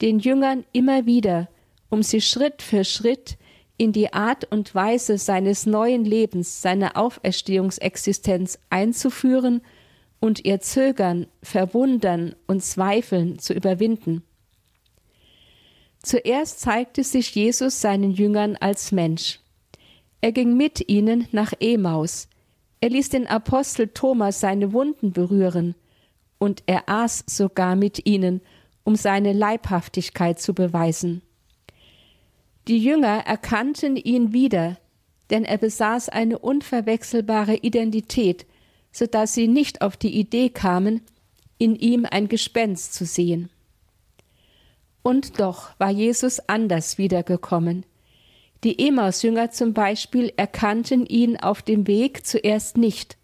den 0.00 0.18
Jüngern 0.18 0.64
immer 0.72 1.06
wieder, 1.06 1.48
um 1.88 2.02
sie 2.02 2.20
Schritt 2.20 2.60
für 2.60 2.84
Schritt 2.84 3.38
in 3.76 3.92
die 3.92 4.12
Art 4.12 4.50
und 4.50 4.74
Weise 4.74 5.18
seines 5.18 5.66
neuen 5.66 6.04
Lebens, 6.04 6.60
seiner 6.62 6.96
Auferstehungsexistenz 6.96 8.58
einzuführen 8.70 9.62
und 10.20 10.44
ihr 10.44 10.60
Zögern, 10.60 11.26
Verwundern 11.42 12.34
und 12.46 12.62
Zweifeln 12.62 13.38
zu 13.38 13.54
überwinden. 13.54 14.22
Zuerst 16.02 16.60
zeigte 16.60 17.04
sich 17.04 17.34
Jesus 17.34 17.80
seinen 17.80 18.10
Jüngern 18.10 18.56
als 18.56 18.90
Mensch. 18.90 19.38
Er 20.20 20.32
ging 20.32 20.56
mit 20.56 20.88
ihnen 20.88 21.28
nach 21.32 21.52
Emaus. 21.60 22.28
Er 22.80 22.90
ließ 22.90 23.10
den 23.10 23.26
Apostel 23.28 23.88
Thomas 23.88 24.40
seine 24.40 24.72
Wunden 24.72 25.12
berühren, 25.12 25.76
und 26.38 26.64
er 26.66 26.88
aß 26.88 27.24
sogar 27.28 27.76
mit 27.76 28.04
ihnen, 28.04 28.40
um 28.82 28.96
seine 28.96 29.32
Leibhaftigkeit 29.32 30.40
zu 30.40 30.54
beweisen. 30.54 31.22
Die 32.66 32.78
Jünger 32.78 33.18
erkannten 33.26 33.94
ihn 33.94 34.32
wieder, 34.32 34.78
denn 35.30 35.44
er 35.44 35.58
besaß 35.58 36.08
eine 36.08 36.40
unverwechselbare 36.40 37.56
Identität, 37.56 38.46
so 38.90 39.06
dass 39.06 39.34
sie 39.34 39.46
nicht 39.46 39.82
auf 39.82 39.96
die 39.96 40.18
Idee 40.18 40.48
kamen, 40.48 41.02
in 41.58 41.76
ihm 41.76 42.06
ein 42.10 42.26
Gespenst 42.28 42.94
zu 42.94 43.04
sehen. 43.04 43.51
Und 45.02 45.40
doch 45.40 45.70
war 45.78 45.90
Jesus 45.90 46.40
anders 46.48 46.98
wiedergekommen. 46.98 47.84
Die 48.64 48.86
Emaus-Jünger 48.86 49.50
zum 49.50 49.74
Beispiel 49.74 50.32
erkannten 50.36 51.04
ihn 51.06 51.36
auf 51.36 51.62
dem 51.62 51.86
Weg 51.88 52.24
zuerst 52.24 52.76
nicht. 52.76 53.16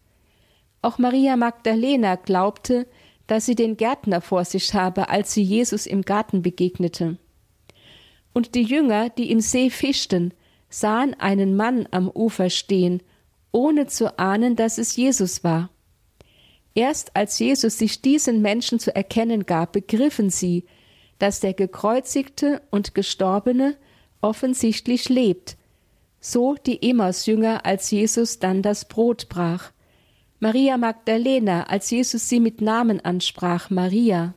Auch 0.83 0.99
Maria 0.99 1.37
Magdalena 1.37 2.17
glaubte, 2.17 2.87
dass 3.29 3.47
sie 3.47 3.55
den 3.55 3.77
Gärtner 3.77 4.21
vor 4.21 4.45
sich 4.45 4.75
habe, 4.75 5.09
als 5.11 5.33
sie 5.33 5.43
Jesus 5.43 5.87
im 5.87 6.03
Garten 6.03 6.43
begegnete. 6.43 7.19
Und 8.33 8.55
die 8.55 8.63
Jünger, 8.63 9.11
die 9.11 9.31
im 9.31 9.41
See 9.41 9.71
fischten, 9.71 10.35
sahen 10.71 11.15
einen 11.15 11.57
Mann 11.57 11.87
am 11.91 12.09
Ufer 12.09 12.51
stehen, 12.51 13.03
ohne 13.53 13.87
zu 13.87 14.19
ahnen, 14.19 14.57
dass 14.57 14.79
es 14.79 14.97
Jesus 14.97 15.45
war. 15.45 15.71
Erst 16.75 17.17
als 17.17 17.39
Jesus 17.39 17.79
sich 17.79 18.03
diesen 18.03 18.43
Menschen 18.43 18.79
zu 18.79 18.95
erkennen 18.95 19.47
gab, 19.47 19.73
begriffen 19.73 20.31
sie, 20.31 20.65
dass 21.19 21.41
der 21.41 21.55
gekreuzigte 21.55 22.63
und 22.71 22.95
gestorbene 22.95 23.77
offensichtlich 24.21 25.09
lebt, 25.09 25.57
so 26.21 26.55
die 26.55 26.83
Emmaus-Jünger, 26.83 27.65
als 27.65 27.91
Jesus 27.91 28.39
dann 28.39 28.63
das 28.63 28.87
Brot 28.87 29.29
brach. 29.29 29.73
Maria 30.41 30.77
Magdalena, 30.77 31.65
als 31.65 31.91
Jesus 31.91 32.29
sie 32.29 32.41
mit 32.41 32.61
Namen 32.61 33.01
ansprach, 33.01 33.71
Maria. 33.71 34.35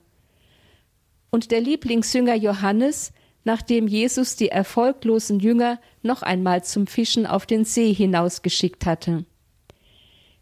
Und 1.30 1.52
der 1.52 1.62
Lieblingsjünger 1.62 2.36
Johannes, 2.36 3.14
nachdem 3.44 3.88
Jesus 3.88 4.36
die 4.36 4.50
erfolglosen 4.50 5.40
Jünger 5.40 5.80
noch 6.04 6.22
einmal 6.22 6.64
zum 6.64 6.88
Fischen 6.88 7.26
auf 7.26 7.46
den 7.46 7.66
See 7.66 7.94
hinausgeschickt 7.94 8.86
hatte. 8.86 9.26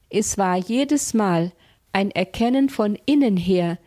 Es 0.09 0.37
war 0.37 0.57
jedes 0.57 1.13
Mal 1.13 1.51
ein 1.93 2.11
Erkennen 2.11 2.69
von 2.69 2.97
innen 3.05 3.37
her, 3.37 3.77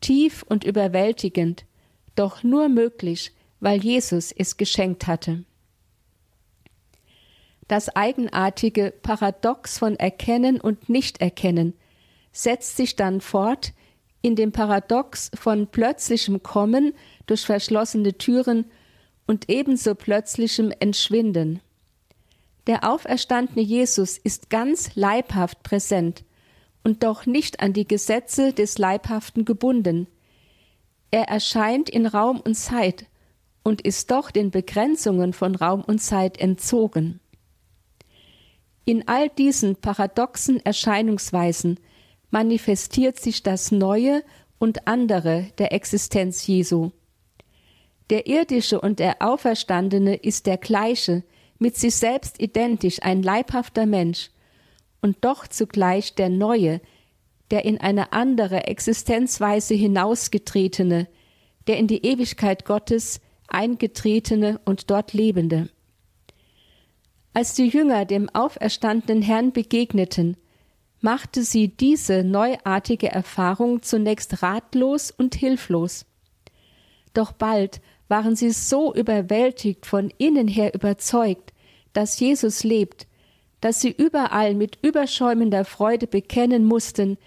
tief 0.00 0.44
und 0.48 0.64
überwältigend, 0.64 1.64
doch 2.18 2.42
nur 2.42 2.68
möglich, 2.68 3.32
weil 3.60 3.82
Jesus 3.82 4.32
es 4.32 4.56
geschenkt 4.56 5.06
hatte. 5.06 5.44
Das 7.68 7.94
eigenartige 7.94 8.92
Paradox 9.02 9.78
von 9.78 9.96
Erkennen 9.96 10.60
und 10.60 10.88
Nichterkennen 10.88 11.74
setzt 12.32 12.76
sich 12.76 12.96
dann 12.96 13.20
fort 13.20 13.72
in 14.22 14.36
dem 14.36 14.52
Paradox 14.52 15.30
von 15.34 15.66
plötzlichem 15.68 16.42
Kommen 16.42 16.94
durch 17.26 17.42
verschlossene 17.42 18.16
Türen 18.16 18.64
und 19.26 19.48
ebenso 19.48 19.94
plötzlichem 19.94 20.72
Entschwinden. 20.80 21.60
Der 22.66 22.90
auferstandene 22.90 23.60
Jesus 23.60 24.18
ist 24.18 24.50
ganz 24.50 24.94
leibhaft 24.94 25.62
präsent 25.62 26.24
und 26.82 27.02
doch 27.02 27.26
nicht 27.26 27.60
an 27.60 27.74
die 27.74 27.86
Gesetze 27.86 28.52
des 28.52 28.78
Leibhaften 28.78 29.44
gebunden. 29.44 30.06
Er 31.10 31.24
erscheint 31.24 31.88
in 31.88 32.06
Raum 32.06 32.40
und 32.40 32.54
Zeit 32.54 33.06
und 33.62 33.80
ist 33.82 34.10
doch 34.10 34.30
den 34.30 34.50
Begrenzungen 34.50 35.32
von 35.32 35.54
Raum 35.54 35.82
und 35.82 36.00
Zeit 36.00 36.38
entzogen. 36.38 37.20
In 38.84 39.06
all 39.06 39.28
diesen 39.28 39.76
paradoxen 39.76 40.64
Erscheinungsweisen 40.64 41.78
manifestiert 42.30 43.20
sich 43.20 43.42
das 43.42 43.70
Neue 43.70 44.22
und 44.58 44.86
andere 44.86 45.48
der 45.58 45.72
Existenz 45.72 46.46
Jesu. 46.46 46.90
Der 48.10 48.26
irdische 48.26 48.80
und 48.80 48.98
der 48.98 49.16
Auferstandene 49.20 50.16
ist 50.16 50.46
der 50.46 50.56
gleiche, 50.56 51.22
mit 51.58 51.76
sich 51.76 51.96
selbst 51.96 52.40
identisch, 52.40 53.02
ein 53.02 53.22
leibhafter 53.22 53.84
Mensch, 53.84 54.30
und 55.00 55.18
doch 55.20 55.46
zugleich 55.46 56.14
der 56.14 56.28
Neue, 56.28 56.80
der 57.50 57.64
in 57.64 57.80
eine 57.80 58.12
andere 58.12 58.66
Existenzweise 58.66 59.74
hinausgetretene, 59.74 61.08
der 61.66 61.78
in 61.78 61.86
die 61.86 62.04
Ewigkeit 62.04 62.64
Gottes 62.64 63.20
eingetretene 63.48 64.60
und 64.64 64.90
dort 64.90 65.12
lebende. 65.12 65.68
Als 67.32 67.54
die 67.54 67.68
Jünger 67.68 68.04
dem 68.04 68.28
auferstandenen 68.30 69.22
Herrn 69.22 69.52
begegneten, 69.52 70.36
machte 71.00 71.42
sie 71.44 71.68
diese 71.68 72.24
neuartige 72.24 73.10
Erfahrung 73.10 73.82
zunächst 73.82 74.42
ratlos 74.42 75.10
und 75.10 75.34
hilflos. 75.34 76.04
Doch 77.14 77.32
bald 77.32 77.80
waren 78.08 78.36
sie 78.36 78.50
so 78.50 78.94
überwältigt 78.94 79.86
von 79.86 80.12
innen 80.18 80.48
her 80.48 80.74
überzeugt, 80.74 81.52
dass 81.92 82.18
Jesus 82.18 82.64
lebt, 82.64 83.06
dass 83.60 83.80
sie 83.80 83.90
überall 83.90 84.54
mit 84.54 84.78
überschäumender 84.82 85.64
Freude 85.64 86.06
bekennen 86.06 86.64
mussten, 86.64 87.18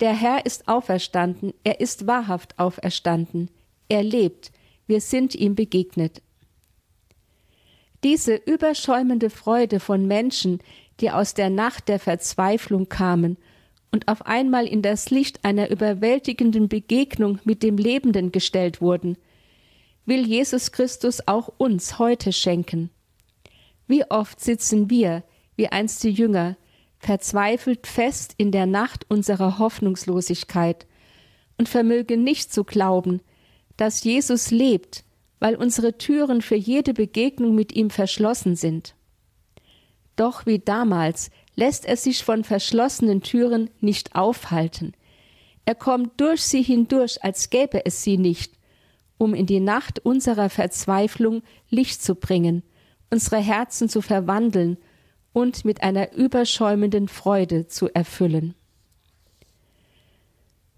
der 0.00 0.12
Herr 0.12 0.44
ist 0.44 0.68
auferstanden, 0.68 1.54
er 1.62 1.80
ist 1.80 2.06
wahrhaft 2.06 2.58
auferstanden, 2.58 3.50
er 3.88 4.02
lebt, 4.02 4.52
wir 4.86 5.00
sind 5.00 5.34
ihm 5.34 5.54
begegnet. 5.54 6.22
Diese 8.02 8.34
überschäumende 8.34 9.30
Freude 9.30 9.80
von 9.80 10.06
Menschen, 10.06 10.58
die 11.00 11.10
aus 11.10 11.34
der 11.34 11.48
Nacht 11.48 11.88
der 11.88 11.98
Verzweiflung 11.98 12.88
kamen 12.88 13.38
und 13.92 14.08
auf 14.08 14.26
einmal 14.26 14.66
in 14.66 14.82
das 14.82 15.10
Licht 15.10 15.44
einer 15.44 15.70
überwältigenden 15.70 16.68
Begegnung 16.68 17.38
mit 17.44 17.62
dem 17.62 17.78
Lebenden 17.78 18.32
gestellt 18.32 18.80
wurden, 18.80 19.16
will 20.04 20.26
Jesus 20.26 20.72
Christus 20.72 21.26
auch 21.26 21.50
uns 21.56 21.98
heute 21.98 22.32
schenken. 22.32 22.90
Wie 23.86 24.04
oft 24.10 24.40
sitzen 24.40 24.90
wir, 24.90 25.22
wie 25.56 25.68
einst 25.68 26.02
die 26.04 26.10
Jünger, 26.10 26.56
verzweifelt 27.04 27.86
fest 27.86 28.34
in 28.38 28.50
der 28.50 28.66
Nacht 28.66 29.06
unserer 29.08 29.58
Hoffnungslosigkeit 29.58 30.86
und 31.58 31.68
vermögen 31.68 32.24
nicht 32.24 32.52
zu 32.52 32.64
glauben, 32.64 33.20
dass 33.76 34.04
Jesus 34.04 34.50
lebt, 34.50 35.04
weil 35.38 35.56
unsere 35.56 35.98
Türen 35.98 36.40
für 36.40 36.56
jede 36.56 36.94
Begegnung 36.94 37.54
mit 37.54 37.74
ihm 37.74 37.90
verschlossen 37.90 38.56
sind. 38.56 38.94
Doch 40.16 40.46
wie 40.46 40.58
damals 40.58 41.30
lässt 41.56 41.84
er 41.84 41.96
sich 41.96 42.24
von 42.24 42.44
verschlossenen 42.44 43.20
Türen 43.20 43.70
nicht 43.80 44.14
aufhalten. 44.14 44.92
Er 45.66 45.74
kommt 45.74 46.20
durch 46.20 46.42
sie 46.42 46.62
hindurch, 46.62 47.22
als 47.22 47.50
gäbe 47.50 47.84
es 47.84 48.02
sie 48.02 48.16
nicht, 48.16 48.54
um 49.18 49.34
in 49.34 49.46
die 49.46 49.60
Nacht 49.60 50.00
unserer 50.00 50.48
Verzweiflung 50.50 51.42
Licht 51.68 52.02
zu 52.02 52.14
bringen, 52.14 52.62
unsere 53.10 53.38
Herzen 53.38 53.88
zu 53.88 54.00
verwandeln 54.00 54.78
und 55.34 55.64
mit 55.66 55.82
einer 55.82 56.14
überschäumenden 56.14 57.08
Freude 57.08 57.66
zu 57.66 57.92
erfüllen. 57.92 58.54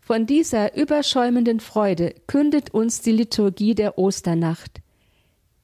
Von 0.00 0.26
dieser 0.26 0.74
überschäumenden 0.76 1.60
Freude 1.60 2.14
kündet 2.26 2.72
uns 2.72 3.02
die 3.02 3.12
Liturgie 3.12 3.74
der 3.74 3.98
Osternacht. 3.98 4.80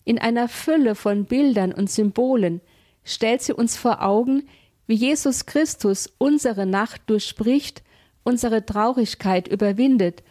In 0.04 0.18
einer 0.18 0.46
Fülle 0.48 0.94
von 0.94 1.24
Bildern 1.24 1.72
und 1.72 1.90
Symbolen 1.90 2.60
stellt 3.02 3.42
sie 3.42 3.54
uns 3.54 3.76
vor 3.76 4.02
Augen, 4.02 4.46
wie 4.86 4.94
Jesus 4.94 5.46
Christus 5.46 6.12
unsere 6.18 6.66
Nacht 6.66 7.02
durchbricht, 7.06 7.82
unsere 8.24 8.66
Traurigkeit 8.66 9.48
überwindet 9.48 10.22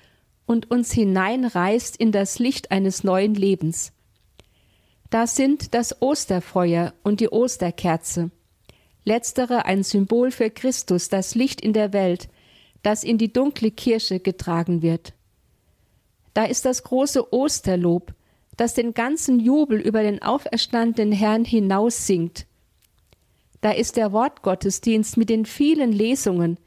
und 0.45 0.69
uns 0.69 0.91
hineinreißt 0.91 1.97
in 1.97 2.11
das 2.11 2.37
Licht 2.37 2.69
eines 2.69 3.03
neuen 3.03 3.33
Lebens. 3.33 3.91
Das 5.09 5.35
sind 5.35 5.73
das 5.73 5.99
Osterfeuer 6.01 6.93
und 7.01 7.21
die 7.21 7.29
Osterkerze. 7.29 8.29
Letztere 9.03 9.65
ein 9.65 9.83
Symbol 9.83 10.31
für 10.31 10.49
Christus, 10.49 11.09
das 11.09 11.35
Licht 11.35 11.61
in 11.61 11.73
der 11.73 11.93
Welt, 11.93 12.29
das 12.83 13.03
in 13.03 13.17
die 13.17 13.33
dunkle 13.33 13.71
Kirche 13.71 14.19
getragen 14.19 14.81
wird. 14.81 15.13
Da 16.33 16.45
ist 16.45 16.65
das 16.65 16.83
große 16.83 17.33
Osterlob, 17.33 18.13
das 18.57 18.73
den 18.73 18.93
ganzen 18.93 19.39
Jubel 19.39 19.79
über 19.79 20.03
den 20.03 20.21
auferstandenen 20.21 21.11
Herrn 21.11 21.45
hinaussingt, 21.45 22.45
da 23.61 23.71
ist 23.71 23.95
der 23.95 24.11
Wortgottesdienst 24.11 25.17
mit 25.17 25.29
den 25.29 25.45
vielen 25.45 25.91
Lesungen, 25.91 26.57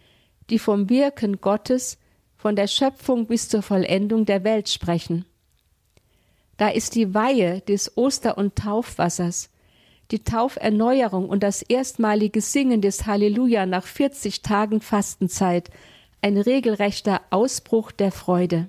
die 0.48 0.60
vom 0.60 0.88
Wirken 0.88 1.40
Gottes, 1.40 1.98
von 2.36 2.56
der 2.56 2.68
Schöpfung 2.68 3.26
bis 3.26 3.48
zur 3.48 3.62
Vollendung 3.62 4.26
der 4.26 4.44
Welt 4.44 4.68
sprechen. 4.68 5.24
Da 6.56 6.68
ist 6.68 6.94
die 6.94 7.12
Weihe 7.12 7.62
des 7.62 7.96
Oster- 7.96 8.38
und 8.38 8.54
Taufwassers, 8.54 9.50
die 10.14 10.22
Tauferneuerung 10.22 11.28
und 11.28 11.42
das 11.42 11.60
erstmalige 11.62 12.40
Singen 12.40 12.80
des 12.80 13.04
Halleluja 13.04 13.66
nach 13.66 13.84
40 13.84 14.42
Tagen 14.42 14.80
Fastenzeit, 14.80 15.70
ein 16.22 16.38
regelrechter 16.38 17.20
Ausbruch 17.30 17.90
der 17.90 18.12
Freude. 18.12 18.68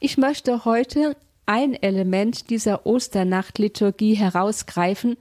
Ich 0.00 0.16
möchte 0.16 0.64
heute 0.64 1.14
ein 1.44 1.74
Element 1.74 2.48
dieser 2.48 2.86
Osternachtliturgie 2.86 4.14
herausgreifen, 4.14 5.18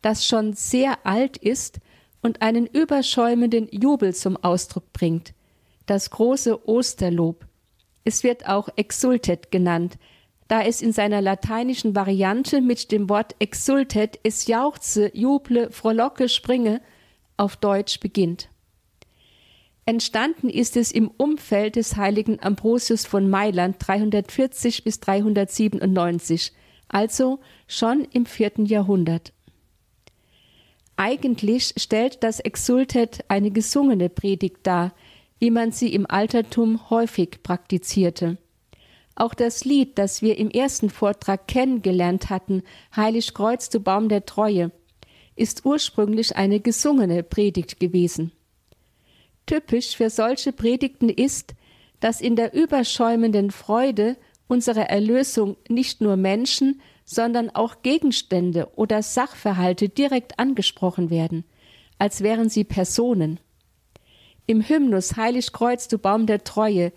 das 0.00 0.26
schon 0.26 0.54
sehr 0.54 1.04
alt 1.04 1.36
ist 1.36 1.78
und 2.22 2.40
einen 2.40 2.64
überschäumenden 2.64 3.68
Jubel 3.70 4.14
zum 4.14 4.38
Ausdruck 4.38 4.90
bringt, 4.94 5.34
das 5.84 6.08
große 6.08 6.66
Osterlob. 6.66 7.44
Es 8.04 8.24
wird 8.24 8.48
auch 8.48 8.70
Exultet 8.76 9.50
genannt, 9.50 9.98
da 10.48 10.62
es 10.62 10.80
in 10.82 10.92
seiner 10.92 11.20
lateinischen 11.20 11.94
Variante 11.94 12.60
mit 12.60 12.90
dem 12.90 13.08
Wort 13.08 13.36
Exultet, 13.38 14.18
es 14.22 14.46
jauchze, 14.46 15.10
juble, 15.14 15.70
frohlocke, 15.70 16.28
springe, 16.28 16.80
auf 17.36 17.56
Deutsch 17.56 18.00
beginnt. 18.00 18.48
Entstanden 19.84 20.50
ist 20.50 20.76
es 20.76 20.92
im 20.92 21.08
Umfeld 21.08 21.76
des 21.76 21.96
heiligen 21.96 22.42
Ambrosius 22.42 23.06
von 23.06 23.30
Mailand 23.30 23.76
340 23.78 24.84
bis 24.84 25.00
397, 25.00 26.52
also 26.88 27.38
schon 27.66 28.06
im 28.12 28.26
vierten 28.26 28.66
Jahrhundert. 28.66 29.32
Eigentlich 30.96 31.74
stellt 31.76 32.22
das 32.24 32.40
Exultet 32.40 33.24
eine 33.28 33.50
gesungene 33.50 34.08
Predigt 34.08 34.58
dar, 34.64 34.92
wie 35.38 35.50
man 35.50 35.72
sie 35.72 35.94
im 35.94 36.10
Altertum 36.10 36.90
häufig 36.90 37.42
praktizierte. 37.42 38.36
Auch 39.18 39.34
das 39.34 39.64
Lied, 39.64 39.98
das 39.98 40.22
wir 40.22 40.38
im 40.38 40.48
ersten 40.48 40.90
Vortrag 40.90 41.48
kennengelernt 41.48 42.30
hatten, 42.30 42.62
Heilig 42.94 43.34
Kreuz, 43.34 43.68
du 43.68 43.80
Baum 43.80 44.08
der 44.08 44.26
Treue, 44.26 44.70
ist 45.34 45.66
ursprünglich 45.66 46.36
eine 46.36 46.60
gesungene 46.60 47.24
Predigt 47.24 47.80
gewesen. 47.80 48.30
Typisch 49.44 49.96
für 49.96 50.08
solche 50.08 50.52
Predigten 50.52 51.08
ist, 51.08 51.56
dass 51.98 52.20
in 52.20 52.36
der 52.36 52.54
überschäumenden 52.54 53.50
Freude 53.50 54.16
unserer 54.46 54.88
Erlösung 54.88 55.56
nicht 55.68 56.00
nur 56.00 56.14
Menschen, 56.14 56.80
sondern 57.04 57.50
auch 57.50 57.82
Gegenstände 57.82 58.68
oder 58.76 59.02
Sachverhalte 59.02 59.88
direkt 59.88 60.38
angesprochen 60.38 61.10
werden, 61.10 61.42
als 61.98 62.22
wären 62.22 62.50
sie 62.50 62.62
Personen. 62.62 63.40
Im 64.46 64.62
Hymnus 64.62 65.16
Heilig 65.16 65.50
Kreuz, 65.52 65.88
du 65.88 65.98
Baum 65.98 66.26
der 66.26 66.44
Treue, 66.44 66.92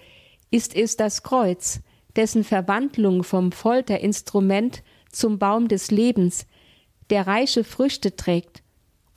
ist 0.51 0.75
es 0.75 0.97
das 0.97 1.23
Kreuz, 1.23 1.81
dessen 2.15 2.43
Verwandlung 2.43 3.23
vom 3.23 3.51
Folterinstrument 3.51 4.83
zum 5.11 5.39
Baum 5.39 5.67
des 5.67 5.91
Lebens, 5.91 6.45
der 7.09 7.27
reiche 7.27 7.63
Früchte 7.63 8.15
trägt, 8.15 8.63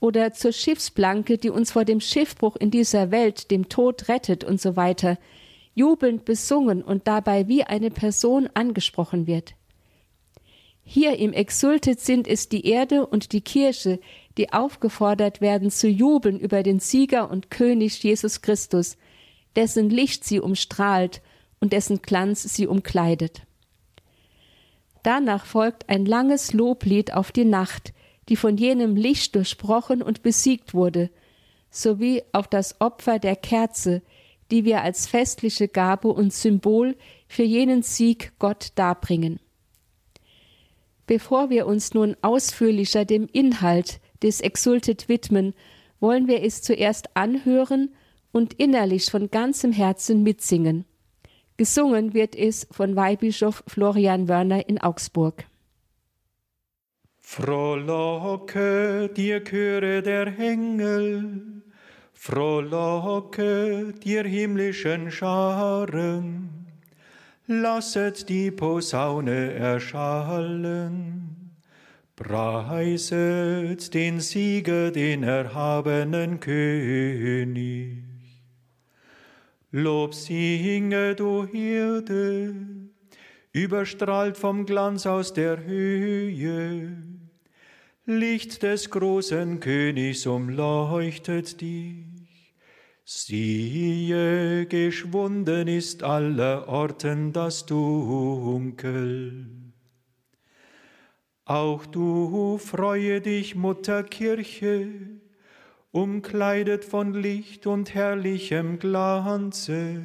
oder 0.01 0.35
zur 0.35 0.53
Schiffsplanke, 0.53 1.39
die 1.39 1.49
uns 1.49 1.73
vor 1.73 1.87
dem 1.87 2.01
Schiffbruch 2.01 2.57
in 2.57 2.71
dieser 2.71 3.11
Welt, 3.11 3.51
dem 3.51 3.71
Tod 3.71 4.09
rettet 4.09 4.45
und 4.45 4.61
so 4.61 4.77
weiter, 4.77 5.19
jubelnd 5.75 6.25
besungen 6.25 6.83
und 6.83 7.09
dabei 7.09 7.49
wie 7.49 7.65
eine 7.65 7.91
Person 7.91 8.49
angesprochen 8.53 9.27
wird. 9.27 9.55
Hier 10.85 11.19
im 11.19 11.33
Exultet 11.33 12.01
sind 12.01 12.29
es 12.29 12.51
die 12.51 12.67
Erde 12.67 13.07
und 13.07 13.33
die 13.33 13.41
Kirche, 13.41 13.99
die 14.37 14.53
aufgefordert 14.53 15.41
werden 15.41 15.71
zu 15.71 15.89
jubeln 15.89 16.39
über 16.39 16.63
den 16.63 16.79
Sieger 16.79 17.31
und 17.31 17.51
König 17.51 18.03
Jesus 18.03 18.43
Christus, 18.43 18.99
dessen 19.57 19.89
Licht 19.89 20.25
sie 20.25 20.41
umstrahlt 20.41 21.23
und 21.61 21.73
dessen 21.73 22.03
Glanz 22.03 22.43
sie 22.43 22.67
umkleidet. 22.67 23.43
Danach 25.03 25.45
folgt 25.45 25.89
ein 25.89 26.07
langes 26.07 26.53
Loblied 26.53 27.13
auf 27.13 27.31
die 27.31 27.45
Nacht, 27.45 27.93
die 28.29 28.37
von 28.37 28.57
jenem 28.57 28.97
Licht 28.97 29.35
durchbrochen 29.35 30.03
und 30.03 30.23
besiegt 30.23 30.73
wurde, 30.75 31.11
sowie 31.71 32.23
auf 32.33 32.49
das 32.49 32.81
Opfer 32.81 33.19
der 33.19 33.37
Kerze, 33.37 34.03
die 34.51 34.65
wir 34.65 34.83
als 34.83 35.07
festliche 35.07 35.69
Gabe 35.69 36.09
und 36.09 36.33
Symbol 36.33 36.97
für 37.29 37.43
jenen 37.43 37.83
Sieg 37.83 38.33
Gott 38.39 38.69
darbringen. 38.77 39.41
Bevor 41.07 41.51
wir 41.51 41.67
uns 41.67 41.93
nun 41.93 42.17
ausführlicher 42.23 43.05
dem 43.05 43.27
Inhalt 43.31 44.01
des 44.23 44.41
Exultet 44.41 45.09
widmen, 45.09 45.55
wollen 46.01 46.29
wir 46.29 46.43
es 46.43 46.63
zuerst 46.63 47.15
anhören 47.15 47.95
und 48.33 48.55
innerlich 48.55 49.11
von 49.11 49.31
ganzem 49.31 49.73
Herzen 49.73 50.23
mitsingen. 50.23 50.87
Gesungen 51.57 52.15
wird 52.15 52.35
es 52.35 52.67
von 52.73 52.97
Weihbischof 52.97 53.63
Florian 53.69 54.29
Wörner 54.29 54.69
in 54.69 54.81
Augsburg. 54.81 55.45
Frohlocke, 57.21 59.09
dir 59.17 59.43
Chöre 59.45 60.03
der 60.03 60.27
Engel, 60.39 61.63
frohlocke, 62.13 63.95
dir 64.05 64.25
himmlischen 64.25 65.11
Scharen, 65.11 66.67
lasset 67.47 68.29
die 68.29 68.51
Posaune 68.51 69.55
erschallen. 69.55 71.55
Preiset 72.17 73.93
den 73.93 74.21
Sieger, 74.21 74.91
den 74.91 75.23
erhabenen 75.23 76.41
König. 76.41 78.14
Lob 79.77 80.15
singe, 80.15 81.17
du 81.17 81.47
Hirde, 81.47 82.55
überstrahlt 83.53 84.37
vom 84.37 84.67
Glanz 84.67 85.05
aus 85.05 85.33
der 85.33 85.65
Höhe. 85.65 86.97
Licht 88.07 88.63
des 88.63 88.89
großen 88.89 89.59
Königs 89.59 90.27
umleuchtet 90.27 91.61
dich. 91.61 92.55
Siehe, 93.05 94.67
geschwunden 94.67 95.67
ist 95.67 96.05
aller 96.05 96.69
Orten 96.69 97.33
das 97.33 97.67
Dunkel. 97.67 99.47
Auch 101.47 101.85
du 101.85 102.59
freue 102.59 103.21
dich, 103.21 103.57
Mutter 103.57 104.05
Kirche, 104.05 104.87
umkleidet 105.95 106.85
von 106.85 107.15
Licht 107.15 107.69
und 107.69 107.95
herrlichem 107.95 108.81
Glanze. 108.81 110.03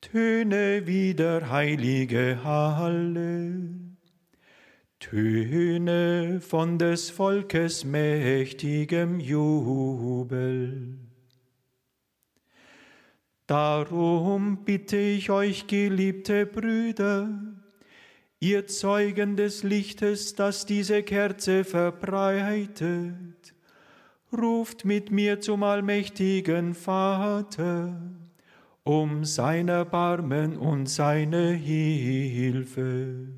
Töne 0.00 0.86
wieder 0.86 1.50
heilige 1.50 2.44
Halle. 2.44 3.58
Töne 5.00 6.40
von 6.40 6.78
des 6.78 7.10
Volkes 7.10 7.84
mächtigem 7.84 9.18
Jubel. 9.18 10.96
Darum 13.48 14.64
bitte 14.64 14.96
ich 14.96 15.28
euch, 15.30 15.66
geliebte 15.66 16.46
Brüder, 16.46 17.28
ihr 18.38 18.68
Zeugen 18.68 19.36
des 19.36 19.64
Lichtes, 19.64 20.36
das 20.36 20.66
diese 20.66 21.02
Kerze 21.02 21.64
verbreitet, 21.64 23.31
ruft 24.32 24.84
mit 24.84 25.10
mir 25.10 25.40
zum 25.40 25.62
allmächtigen 25.62 26.74
Vater 26.74 28.00
um 28.84 29.24
sein 29.24 29.68
Erbarmen 29.68 30.56
und 30.56 30.88
seine 30.88 31.52
Hilfe. 31.52 33.28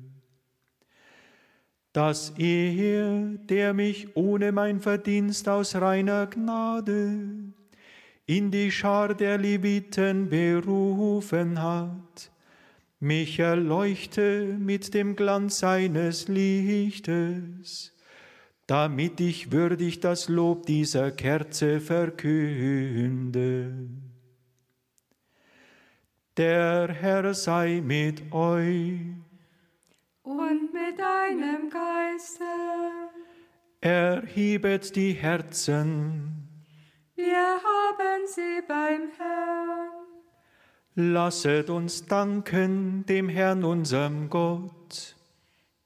Dass 1.93 2.31
er, 2.37 3.21
der 3.49 3.73
mich 3.73 4.17
ohne 4.17 4.51
mein 4.51 4.81
Verdienst 4.81 5.47
aus 5.47 5.75
reiner 5.75 6.27
Gnade 6.27 7.53
in 8.25 8.51
die 8.51 8.71
Schar 8.71 9.13
der 9.13 9.37
Leviten 9.37 10.29
berufen 10.29 11.61
hat, 11.61 12.31
mich 12.99 13.39
erleuchte 13.39 14.57
mit 14.59 14.93
dem 14.93 15.15
Glanz 15.15 15.59
seines 15.59 16.27
Lichtes, 16.27 17.94
damit 18.67 19.19
ich 19.19 19.51
würdig 19.51 19.99
das 19.99 20.29
Lob 20.29 20.65
dieser 20.65 21.11
Kerze 21.11 21.79
verkünde. 21.79 23.73
Der 26.37 26.91
Herr 26.91 27.33
sei 27.33 27.81
mit 27.83 28.33
euch. 28.33 28.99
Und 30.23 30.73
mit 30.73 30.99
deinem 30.99 31.69
Geiste. 31.69 32.43
Erhebet 33.79 34.95
die 34.95 35.13
Herzen. 35.13 36.49
Wir 37.15 37.37
haben 37.37 38.27
sie 38.27 38.61
beim 38.67 39.11
Herrn. 39.17 39.91
Lasset 40.95 41.69
uns 41.69 42.05
danken 42.05 43.05
dem 43.05 43.29
Herrn 43.29 43.63
unserem 43.63 44.29
Gott. 44.29 45.14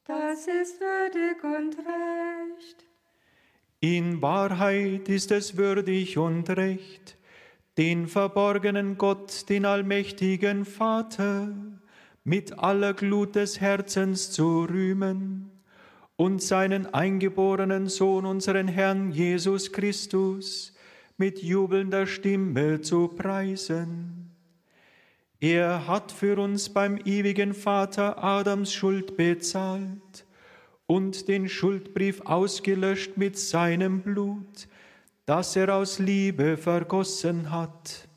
Das 0.09 0.47
ist 0.47 0.81
würdig 0.81 1.43
und 1.43 1.77
recht. 1.77 2.83
In 3.79 4.23
Wahrheit 4.23 5.07
ist 5.07 5.29
es 5.29 5.55
würdig 5.55 6.17
und 6.17 6.49
recht 6.49 7.15
den 7.77 8.07
verborgenen 8.07 8.97
Gott, 8.97 9.47
den 9.49 9.65
allmächtigen 9.65 10.65
Vater, 10.65 11.55
mit 12.23 12.57
aller 12.57 12.95
Glut 12.95 13.35
des 13.35 13.61
Herzens 13.61 14.31
zu 14.31 14.63
rühmen 14.63 15.51
und 16.15 16.41
seinen 16.41 16.91
eingeborenen 16.91 17.87
Sohn, 17.87 18.25
unseren 18.25 18.67
Herrn 18.67 19.11
Jesus 19.11 19.71
Christus, 19.71 20.75
mit 21.17 21.43
jubelnder 21.43 22.07
Stimme 22.07 22.81
zu 22.81 23.09
preisen. 23.09 24.18
Er 25.41 25.87
hat 25.87 26.11
für 26.11 26.37
uns 26.37 26.67
beim 26.67 26.97
ewigen 27.05 27.53
Vater 27.53 28.21
Adams 28.21 28.73
Schuld 28.73 29.15
bezahlt 29.15 30.25
und 30.85 31.29
den 31.29 31.47
Schuldbrief 31.47 32.19
ausgelöscht 32.25 33.15
mit 33.15 33.37
seinem 33.37 34.01
Blut, 34.01 34.67
das 35.25 35.55
er 35.55 35.73
aus 35.73 35.97
Liebe 35.99 36.57
vergossen 36.57 37.51
hat. 37.51 38.09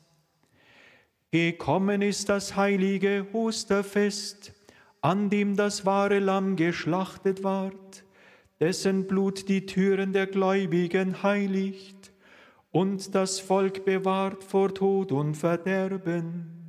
Gekommen 1.31 2.01
ist 2.01 2.27
das 2.27 2.57
heilige 2.57 3.25
Osterfest, 3.31 4.51
an 4.99 5.29
dem 5.29 5.55
das 5.55 5.85
wahre 5.85 6.19
Lamm 6.19 6.57
geschlachtet 6.57 7.41
ward, 7.41 8.03
dessen 8.59 9.07
Blut 9.07 9.47
die 9.47 9.65
Türen 9.65 10.11
der 10.11 10.27
Gläubigen 10.27 11.23
heiligt 11.23 12.11
und 12.71 13.15
das 13.15 13.39
Volk 13.39 13.85
bewahrt 13.85 14.43
vor 14.43 14.73
Tod 14.73 15.13
und 15.13 15.35
Verderben. 15.35 16.62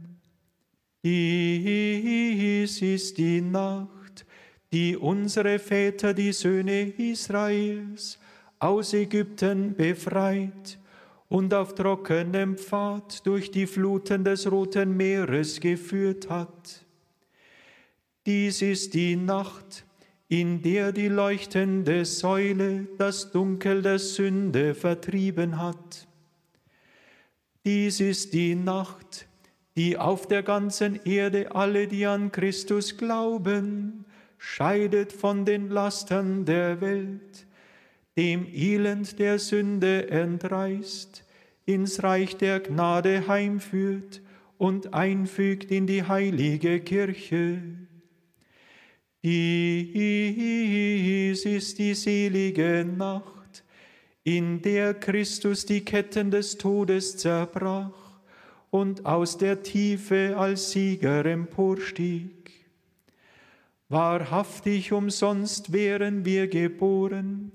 Dies 1.05 2.81
ist 2.81 3.19
die 3.19 3.43
Nacht, 3.43 4.25
die 4.73 4.97
unsere 4.97 5.59
Väter, 5.59 6.15
die 6.15 6.33
Söhne 6.33 6.95
Israels, 6.97 8.19
aus 8.59 8.95
Ägypten 8.95 9.75
befreit 9.75 10.79
und 11.29 11.53
auf 11.53 11.75
trockenem 11.75 12.57
Pfad 12.57 13.27
durch 13.27 13.51
die 13.51 13.67
Fluten 13.67 14.25
des 14.25 14.51
Roten 14.51 14.97
Meeres 14.97 15.61
geführt 15.61 16.31
hat. 16.31 16.87
Dies 18.25 18.63
ist 18.63 18.95
die 18.95 19.17
Nacht, 19.17 19.85
in 20.29 20.63
der 20.63 20.91
die 20.93 21.09
leuchtende 21.09 22.07
Säule 22.07 22.87
das 22.97 23.31
Dunkel 23.31 23.83
der 23.83 23.99
Sünde 23.99 24.75
vertrieben 24.75 25.59
hat. 25.61 26.09
Dies 27.63 28.01
ist 28.01 28.33
die 28.33 28.55
Nacht, 28.55 29.27
die 29.77 29.97
auf 29.99 30.29
der 30.29 30.43
ganzen 30.43 31.01
Erde 31.05 31.55
alle, 31.55 31.89
die 31.89 32.07
an 32.07 32.31
Christus 32.31 32.97
glauben, 32.97 34.05
scheidet 34.39 35.13
von 35.13 35.45
den 35.45 35.69
Lastern 35.69 36.45
der 36.45 36.81
Welt 36.81 37.47
dem 38.17 38.47
Elend 38.47 39.19
der 39.19 39.39
Sünde 39.39 40.09
entreißt, 40.09 41.25
ins 41.67 42.03
Reich 42.03 42.37
der 42.37 42.61
Gnade 42.61 43.27
heimführt 43.27 44.21
und 44.59 44.95
einfügt 44.95 45.71
in 45.71 45.87
die 45.87 46.05
heilige 46.05 46.81
Kirche. 46.81 47.63
Dies 49.23 49.85
ist 51.45 51.79
die 51.79 51.95
selige 51.95 52.85
Nacht, 52.85 53.65
in 54.23 54.63
der 54.63 54.95
Christus 54.95 55.67
die 55.67 55.85
Ketten 55.85 56.31
des 56.31 56.57
Todes 56.59 57.17
zerbrach 57.17 58.04
und 58.75 59.07
aus 59.07 59.39
der 59.39 59.63
Tiefe 59.63 60.35
als 60.37 60.73
Sieger 60.73 61.25
emporstieg. 61.25 62.51
Wahrhaftig 63.89 64.91
umsonst 64.91 65.73
wären 65.73 66.25
wir 66.25 66.49
geboren, 66.49 67.53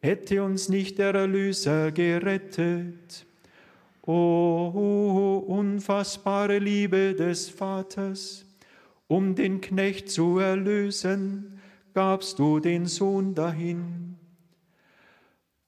hätte 0.00 0.42
uns 0.42 0.68
nicht 0.68 0.98
der 0.98 1.14
Erlöser 1.14 1.92
gerettet. 1.92 3.26
O 4.02 5.44
unfassbare 5.46 6.58
Liebe 6.58 7.14
des 7.14 7.48
Vaters, 7.48 8.44
um 9.06 9.36
den 9.36 9.60
Knecht 9.60 10.10
zu 10.10 10.40
erlösen, 10.40 11.60
gabst 11.94 12.40
du 12.40 12.58
den 12.58 12.86
Sohn 12.86 13.36
dahin. 13.36 14.16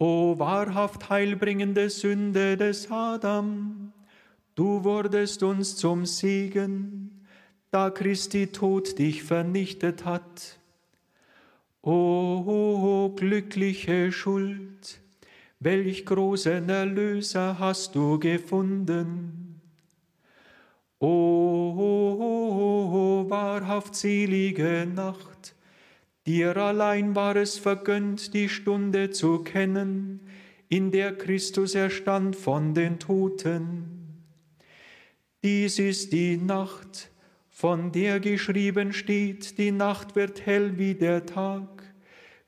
O 0.01 0.41
wahrhaft 0.41 1.09
heilbringende 1.09 1.89
Sünde 1.89 2.57
des 2.57 2.91
Adam, 2.91 3.88
du 4.59 4.83
wurdest 4.83 5.44
uns 5.44 5.77
zum 5.77 6.05
Segen, 6.05 7.25
da 7.71 7.90
Christi 7.90 8.49
Tod 8.49 8.99
dich 8.99 9.23
vernichtet 9.23 10.05
hat. 10.05 10.59
O 11.81 13.14
glückliche 13.14 14.11
Schuld, 14.11 15.01
welch 15.61 16.05
großen 16.05 16.68
Erlöser 16.68 17.61
hast 17.61 17.94
du 17.94 18.18
gefunden. 18.18 19.61
O 20.99 21.77
wahrhaft 23.29 23.94
selige 23.94 24.88
Nacht, 24.92 25.55
dir 26.27 26.57
allein 26.57 27.14
war 27.14 27.37
es 27.37 27.59
vergönnt, 27.59 28.35
die 28.35 28.49
Stunde 28.49 29.11
zu 29.11 29.38
kennen, 29.44 30.18
in 30.68 30.90
der 30.90 31.16
Christus 31.16 31.77
erstand 31.77 32.35
von 32.35 32.75
den 32.75 32.99
Toten. 32.99 33.98
Dies 35.49 35.79
ist 35.79 36.13
die 36.13 36.37
Nacht, 36.37 37.11
von 37.49 37.91
der 37.91 38.21
geschrieben 38.21 38.93
steht, 38.93 39.57
die 39.57 39.73
Nacht 39.73 40.15
wird 40.15 40.45
hell 40.45 40.77
wie 40.77 40.95
der 40.95 41.25
Tag 41.25 41.79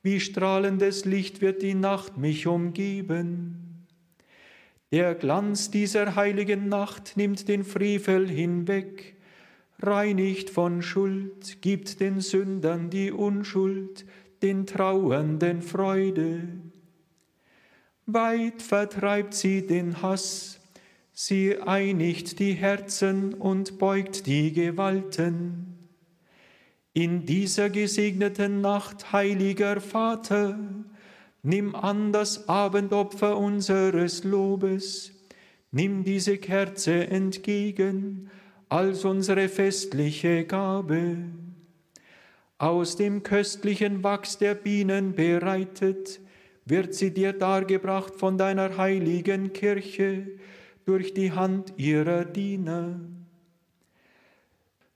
wie 0.03 0.19
strahlendes 0.19 1.05
Licht 1.05 1.41
wird 1.41 1.63
die 1.63 1.73
Nacht 1.73 2.17
mich 2.17 2.45
umgeben. 2.45 3.87
Der 4.91 5.15
Glanz 5.15 5.71
dieser 5.71 6.15
heiligen 6.15 6.69
Nacht 6.69 7.17
nimmt 7.17 7.47
den 7.47 7.63
Frevel 7.63 8.29
hinweg, 8.29 9.15
reinigt 9.79 10.51
von 10.51 10.83
Schuld, 10.83 11.61
gibt 11.61 11.99
den 12.01 12.19
Sündern 12.19 12.91
die 12.91 13.11
Unschuld, 13.11 14.05
den 14.43 14.67
Trauernden 14.67 15.63
Freude. 15.63 16.47
Weit 18.05 18.61
vertreibt 18.61 19.33
sie 19.33 19.65
den 19.65 20.01
Hass, 20.01 20.60
sie 21.11 21.57
einigt 21.59 22.39
die 22.39 22.53
Herzen 22.53 23.33
und 23.33 23.77
beugt 23.77 24.25
die 24.25 24.51
Gewalten. 24.53 25.77
In 26.93 27.25
dieser 27.25 27.69
gesegneten 27.69 28.61
Nacht, 28.61 29.13
heiliger 29.13 29.79
Vater, 29.79 30.59
nimm 31.43 31.75
an 31.75 32.11
das 32.11 32.49
Abendopfer 32.49 33.37
unseres 33.37 34.23
Lobes, 34.23 35.13
nimm 35.71 36.03
diese 36.03 36.37
Kerze 36.37 37.07
entgegen 37.07 38.29
als 38.69 39.05
unsere 39.05 39.47
festliche 39.49 40.45
Gabe. 40.45 41.17
aus 42.57 42.95
dem 42.95 43.23
köstlichen 43.23 44.03
Wachs 44.03 44.37
der 44.37 44.53
Bienen 44.53 45.15
bereitet, 45.15 46.19
wird 46.63 46.93
sie 46.93 47.11
dir 47.11 47.33
dargebracht 47.33 48.13
von 48.15 48.37
deiner 48.37 48.77
heiligen 48.77 49.51
Kirche 49.51 50.27
durch 50.85 51.13
die 51.13 51.31
Hand 51.31 51.73
ihrer 51.77 52.25
Diener. 52.25 52.99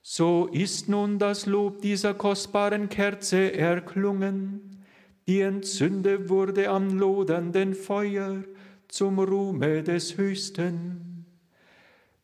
So 0.02 0.48
ist 0.52 0.88
nun 0.88 1.20
das 1.20 1.46
Lob 1.46 1.82
dieser 1.82 2.14
kostbaren 2.14 2.90
Kerze 2.90 3.54
erklungen, 3.54 4.84
die 5.28 5.42
entzündet 5.42 6.30
wurde 6.30 6.70
am 6.70 6.98
lodernden 6.98 7.74
Feuer 7.74 8.44
zum 8.88 9.20
Ruhme 9.20 9.82
des 9.84 10.18
Höchsten. 10.18 11.26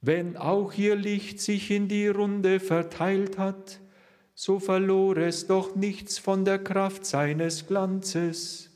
Wenn 0.01 0.37
auch 0.37 0.73
ihr 0.73 0.95
Licht 0.95 1.39
sich 1.39 1.69
in 1.71 1.87
die 1.87 2.07
Runde 2.07 2.59
verteilt 2.59 3.37
hat, 3.37 3.79
so 4.33 4.59
verlor 4.59 5.17
es 5.17 5.45
doch 5.47 5.75
nichts 5.75 6.17
von 6.17 6.45
der 6.45 6.59
Kraft 6.59 7.05
seines 7.05 7.67
Glanzes. 7.67 8.70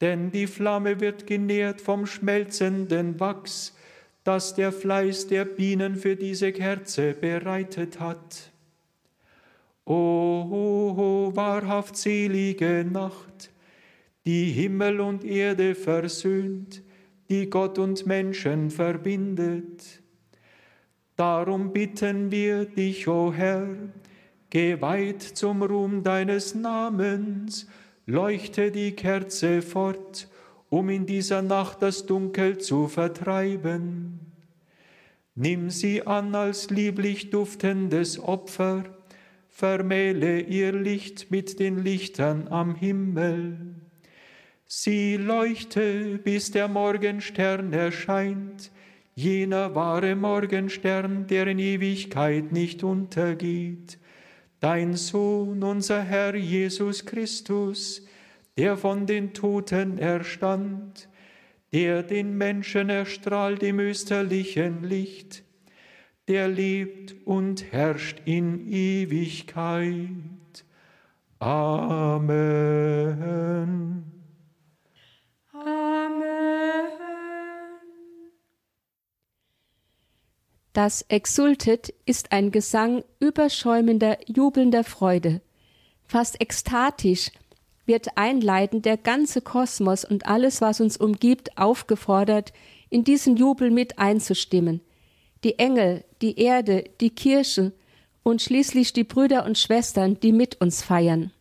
Denn 0.00 0.30
die 0.30 0.46
Flamme 0.46 1.00
wird 1.00 1.26
genährt 1.26 1.80
vom 1.80 2.06
schmelzenden 2.06 3.18
Wachs, 3.18 3.76
das 4.24 4.54
der 4.54 4.72
Fleiß 4.72 5.26
der 5.26 5.44
Bienen 5.44 5.96
für 5.96 6.14
diese 6.14 6.52
Kerze 6.52 7.14
bereitet 7.14 7.98
hat. 7.98 8.52
O, 9.84 9.94
o, 9.94 10.94
o 10.98 11.32
wahrhaft 11.34 11.96
selige 11.96 12.84
Nacht, 12.84 13.50
die 14.26 14.50
Himmel 14.50 15.00
und 15.00 15.24
Erde 15.24 15.74
versöhnt, 15.74 16.82
die 17.30 17.48
Gott 17.48 17.78
und 17.78 18.06
Menschen 18.06 18.70
verbindet. 18.70 20.02
Darum 21.16 21.72
bitten 21.72 22.30
wir 22.30 22.66
dich, 22.66 23.08
o 23.08 23.32
Herr, 23.32 23.66
geweiht 24.50 25.22
zum 25.22 25.62
Ruhm 25.62 26.02
deines 26.02 26.54
Namens, 26.54 27.66
leuchte 28.08 28.70
die 28.72 28.92
Kerze 28.92 29.60
fort, 29.60 30.28
um 30.70 30.88
in 30.88 31.04
dieser 31.04 31.42
Nacht 31.42 31.82
das 31.82 32.06
Dunkel 32.06 32.56
zu 32.56 32.88
vertreiben. 32.88 34.20
Nimm 35.34 35.68
sie 35.68 36.06
an 36.06 36.34
als 36.34 36.70
lieblich 36.70 37.28
duftendes 37.28 38.18
Opfer, 38.18 38.84
vermähle 39.50 40.40
ihr 40.40 40.72
Licht 40.72 41.30
mit 41.30 41.60
den 41.60 41.84
Lichtern 41.84 42.48
am 42.48 42.74
Himmel. 42.74 43.74
Sie 44.64 45.16
leuchte, 45.18 46.18
bis 46.18 46.50
der 46.50 46.68
Morgenstern 46.68 47.74
erscheint, 47.74 48.70
jener 49.16 49.74
wahre 49.74 50.16
Morgenstern, 50.16 51.26
der 51.26 51.46
in 51.46 51.58
Ewigkeit 51.58 52.52
nicht 52.52 52.82
untergeht. 52.82 53.98
Dein 54.60 54.94
Sohn, 54.94 55.62
unser 55.62 56.02
Herr 56.02 56.34
Jesus 56.34 57.04
Christus, 57.04 58.02
der 58.56 58.76
von 58.76 59.06
den 59.06 59.32
Toten 59.32 59.98
erstand, 59.98 61.08
der 61.72 62.02
den 62.02 62.36
Menschen 62.36 62.90
erstrahlt 62.90 63.62
im 63.62 63.78
österlichen 63.78 64.82
Licht, 64.82 65.44
der 66.26 66.48
lebt 66.48 67.14
und 67.24 67.70
herrscht 67.72 68.20
in 68.24 68.68
Ewigkeit. 68.68 70.12
Amen. 71.38 72.58
Das 80.72 81.02
Exultet 81.08 81.92
ist 82.04 82.32
ein 82.32 82.50
Gesang 82.52 83.02
überschäumender, 83.20 84.18
jubelnder 84.26 84.84
Freude. 84.84 85.40
Fast 86.06 86.40
ekstatisch 86.40 87.30
wird 87.86 88.16
einleitend 88.16 88.84
der 88.84 88.96
ganze 88.96 89.40
Kosmos 89.40 90.04
und 90.04 90.26
alles, 90.26 90.60
was 90.60 90.80
uns 90.80 90.96
umgibt, 90.96 91.56
aufgefordert, 91.56 92.52
in 92.90 93.02
diesen 93.02 93.36
Jubel 93.36 93.70
mit 93.70 93.98
einzustimmen. 93.98 94.80
Die 95.42 95.58
Engel, 95.58 96.04
die 96.20 96.38
Erde, 96.38 96.84
die 97.00 97.10
Kirche 97.10 97.72
und 98.22 98.42
schließlich 98.42 98.92
die 98.92 99.04
Brüder 99.04 99.46
und 99.46 99.56
Schwestern, 99.58 100.20
die 100.20 100.32
mit 100.32 100.60
uns 100.60 100.82
feiern. 100.82 101.32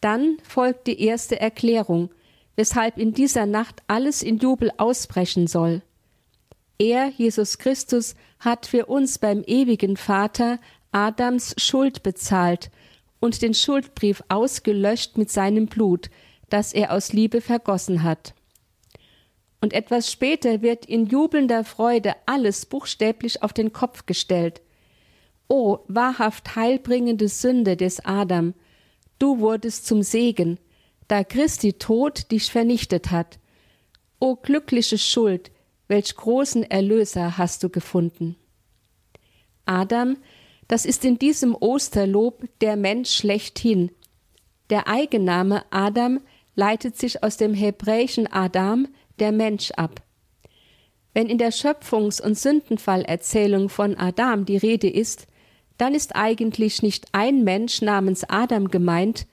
Dann 0.00 0.38
folgt 0.42 0.86
die 0.86 1.02
erste 1.02 1.38
Erklärung, 1.38 2.10
weshalb 2.56 2.96
in 2.96 3.12
dieser 3.12 3.46
Nacht 3.46 3.82
alles 3.86 4.22
in 4.22 4.38
Jubel 4.38 4.72
ausbrechen 4.78 5.46
soll. 5.46 5.82
Er, 6.80 7.10
Jesus 7.10 7.58
Christus, 7.58 8.14
hat 8.38 8.64
für 8.64 8.86
uns 8.86 9.18
beim 9.18 9.44
ewigen 9.46 9.98
Vater 9.98 10.58
Adams 10.92 11.54
Schuld 11.58 12.02
bezahlt 12.02 12.70
und 13.20 13.42
den 13.42 13.52
Schuldbrief 13.52 14.22
ausgelöscht 14.30 15.18
mit 15.18 15.30
seinem 15.30 15.66
Blut, 15.66 16.08
das 16.48 16.72
er 16.72 16.94
aus 16.94 17.12
Liebe 17.12 17.42
vergossen 17.42 18.02
hat. 18.02 18.32
Und 19.60 19.74
etwas 19.74 20.10
später 20.10 20.62
wird 20.62 20.86
in 20.86 21.04
jubelnder 21.04 21.64
Freude 21.64 22.14
alles 22.24 22.64
buchstäblich 22.64 23.42
auf 23.42 23.52
den 23.52 23.74
Kopf 23.74 24.06
gestellt. 24.06 24.62
O 25.48 25.80
wahrhaft 25.86 26.56
heilbringende 26.56 27.28
Sünde 27.28 27.76
des 27.76 28.02
Adam, 28.06 28.54
du 29.18 29.40
wurdest 29.40 29.86
zum 29.86 30.02
Segen, 30.02 30.58
da 31.08 31.24
Christi 31.24 31.74
Tod 31.74 32.30
dich 32.30 32.50
vernichtet 32.50 33.10
hat. 33.10 33.38
O 34.18 34.34
glückliche 34.34 34.96
Schuld, 34.96 35.50
welch 35.90 36.14
großen 36.14 36.62
Erlöser 36.70 37.36
hast 37.36 37.64
du 37.64 37.68
gefunden. 37.68 38.36
Adam, 39.66 40.16
das 40.68 40.86
ist 40.86 41.04
in 41.04 41.18
diesem 41.18 41.54
Osterlob 41.54 42.44
der 42.60 42.76
Mensch 42.76 43.10
schlechthin. 43.10 43.90
Der 44.70 44.86
Eigenname 44.86 45.64
Adam 45.70 46.20
leitet 46.54 46.96
sich 46.96 47.24
aus 47.24 47.36
dem 47.36 47.54
hebräischen 47.54 48.28
Adam, 48.28 48.86
der 49.18 49.32
Mensch, 49.32 49.72
ab. 49.72 50.00
Wenn 51.12 51.28
in 51.28 51.38
der 51.38 51.50
Schöpfungs- 51.50 52.22
und 52.22 52.38
Sündenfallerzählung 52.38 53.68
von 53.68 53.96
Adam 53.96 54.44
die 54.44 54.58
Rede 54.58 54.88
ist, 54.88 55.26
dann 55.76 55.96
ist 55.96 56.14
eigentlich 56.14 56.82
nicht 56.82 57.06
ein 57.10 57.42
Mensch 57.42 57.82
namens 57.82 58.22
Adam 58.28 58.68
gemeint, 58.68 59.26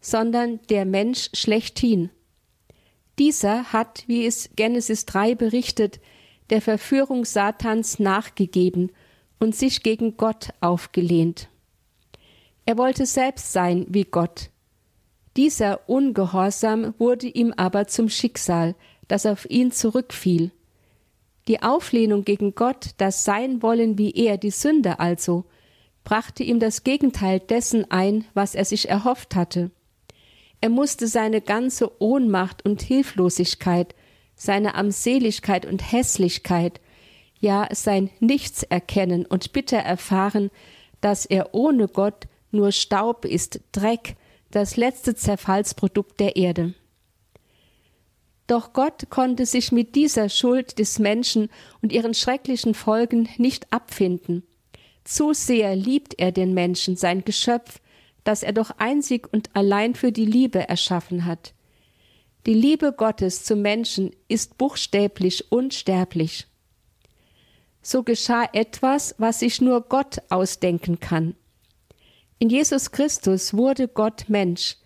sondern 0.00 0.58
der 0.68 0.84
Mensch 0.84 1.28
schlechthin. 1.32 2.10
Dieser 3.18 3.72
hat, 3.72 4.04
wie 4.06 4.26
es 4.26 4.50
Genesis 4.56 5.04
3 5.06 5.34
berichtet, 5.34 6.00
der 6.50 6.60
Verführung 6.60 7.24
Satans 7.24 7.98
nachgegeben 7.98 8.90
und 9.38 9.54
sich 9.54 9.82
gegen 9.82 10.16
Gott 10.16 10.50
aufgelehnt. 10.60 11.48
Er 12.64 12.78
wollte 12.78 13.06
selbst 13.06 13.52
sein 13.52 13.86
wie 13.88 14.04
Gott. 14.04 14.50
Dieser 15.36 15.88
Ungehorsam 15.88 16.94
wurde 16.98 17.26
ihm 17.26 17.52
aber 17.56 17.86
zum 17.86 18.08
Schicksal, 18.08 18.74
das 19.08 19.26
auf 19.26 19.48
ihn 19.50 19.72
zurückfiel. 19.72 20.52
Die 21.48 21.62
Auflehnung 21.62 22.24
gegen 22.24 22.54
Gott, 22.54 22.90
das 22.98 23.24
Sein 23.24 23.62
wollen 23.62 23.98
wie 23.98 24.12
er, 24.12 24.36
die 24.36 24.50
Sünde 24.50 25.00
also, 25.00 25.44
brachte 26.04 26.44
ihm 26.44 26.60
das 26.60 26.84
Gegenteil 26.84 27.40
dessen 27.40 27.90
ein, 27.90 28.24
was 28.34 28.54
er 28.54 28.64
sich 28.64 28.88
erhofft 28.88 29.34
hatte. 29.34 29.70
Er 30.62 30.68
musste 30.68 31.08
seine 31.08 31.40
ganze 31.40 32.00
Ohnmacht 32.00 32.64
und 32.64 32.82
Hilflosigkeit, 32.82 33.96
seine 34.36 34.76
Armseligkeit 34.76 35.66
und 35.66 35.92
Hässlichkeit, 35.92 36.80
ja 37.40 37.66
sein 37.72 38.10
Nichts 38.20 38.62
erkennen 38.62 39.26
und 39.26 39.52
bitter 39.52 39.78
erfahren, 39.78 40.50
dass 41.00 41.26
er 41.26 41.52
ohne 41.52 41.88
Gott 41.88 42.28
nur 42.52 42.70
Staub 42.70 43.24
ist, 43.24 43.60
Dreck, 43.72 44.14
das 44.52 44.76
letzte 44.76 45.16
Zerfallsprodukt 45.16 46.20
der 46.20 46.36
Erde. 46.36 46.74
Doch 48.46 48.72
Gott 48.72 49.10
konnte 49.10 49.46
sich 49.46 49.72
mit 49.72 49.96
dieser 49.96 50.28
Schuld 50.28 50.78
des 50.78 51.00
Menschen 51.00 51.48
und 51.80 51.90
ihren 51.90 52.14
schrecklichen 52.14 52.74
Folgen 52.74 53.28
nicht 53.36 53.72
abfinden. 53.72 54.44
Zu 55.02 55.32
sehr 55.32 55.74
liebt 55.74 56.20
er 56.20 56.30
den 56.30 56.54
Menschen, 56.54 56.94
sein 56.94 57.24
Geschöpf, 57.24 57.80
das 58.24 58.42
er 58.42 58.52
doch 58.52 58.70
einzig 58.78 59.32
und 59.32 59.50
allein 59.54 59.94
für 59.94 60.12
die 60.12 60.26
Liebe 60.26 60.68
erschaffen 60.68 61.24
hat. 61.24 61.54
Die 62.46 62.54
Liebe 62.54 62.92
Gottes 62.92 63.44
zum 63.44 63.62
Menschen 63.62 64.10
ist 64.28 64.58
buchstäblich 64.58 65.50
unsterblich 65.52 66.46
so 67.82 68.04
geschah 68.04 68.48
etwas, 68.52 69.14
was 69.18 69.40
sich 69.40 69.60
nur 69.60 69.82
Gott 69.82 70.22
ausdenken 70.30 71.00
kann. 71.00 71.34
In 72.38 72.48
Jesus 72.48 72.92
Christus 72.92 73.54
wurde 73.54 73.88
Gott 73.88 74.28
Mensch. 74.28 74.76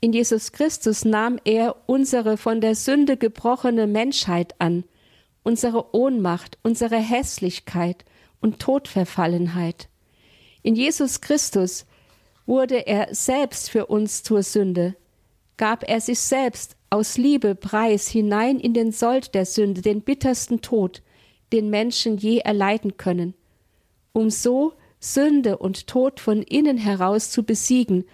In 0.00 0.12
Jesus 0.12 0.52
Christus 0.52 1.04
nahm 1.04 1.38
er 1.44 1.76
unsere 1.86 2.36
von 2.36 2.60
der 2.60 2.74
Sünde 2.74 3.16
gebrochene 3.16 3.86
Menschheit 3.86 4.54
an, 4.60 4.84
unsere 5.42 5.94
Ohnmacht, 5.94 6.58
unsere 6.62 6.96
Hässlichkeit 6.96 8.04
und 8.40 8.60
Todverfallenheit. 8.60 9.88
In 10.62 10.74
Jesus 10.74 11.20
Christus 11.20 11.84
wurde 12.46 12.86
er 12.86 13.14
selbst 13.14 13.70
für 13.70 13.86
uns 13.86 14.22
zur 14.22 14.42
Sünde, 14.42 14.96
gab 15.56 15.88
er 15.88 16.00
sich 16.00 16.20
selbst 16.20 16.76
aus 16.90 17.16
Liebe 17.16 17.54
preis 17.54 18.08
hinein 18.08 18.58
in 18.58 18.74
den 18.74 18.92
Sold 18.92 19.34
der 19.34 19.46
Sünde, 19.46 19.82
den 19.82 20.02
bittersten 20.02 20.60
Tod, 20.60 21.02
den 21.52 21.70
Menschen 21.70 22.16
je 22.16 22.38
erleiden 22.38 22.96
können, 22.96 23.34
um 24.12 24.30
so 24.30 24.72
Sünde 24.98 25.58
und 25.58 25.86
Tod 25.86 26.20
von 26.20 26.42
innen 26.42 26.76
heraus 26.76 27.30
zu 27.30 27.42
besiegen 27.42 28.04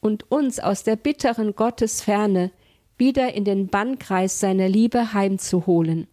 und 0.00 0.30
uns 0.30 0.58
aus 0.60 0.84
der 0.84 0.96
bitteren 0.96 1.54
Gottesferne 1.54 2.50
wieder 2.96 3.34
in 3.34 3.44
den 3.44 3.68
Bannkreis 3.68 4.40
seiner 4.40 4.68
Liebe 4.68 5.12
heimzuholen. 5.12 6.06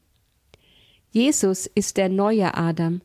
Jesus 1.12 1.68
ist 1.68 1.98
der 1.98 2.10
neue 2.10 2.56
Adam, 2.56 3.02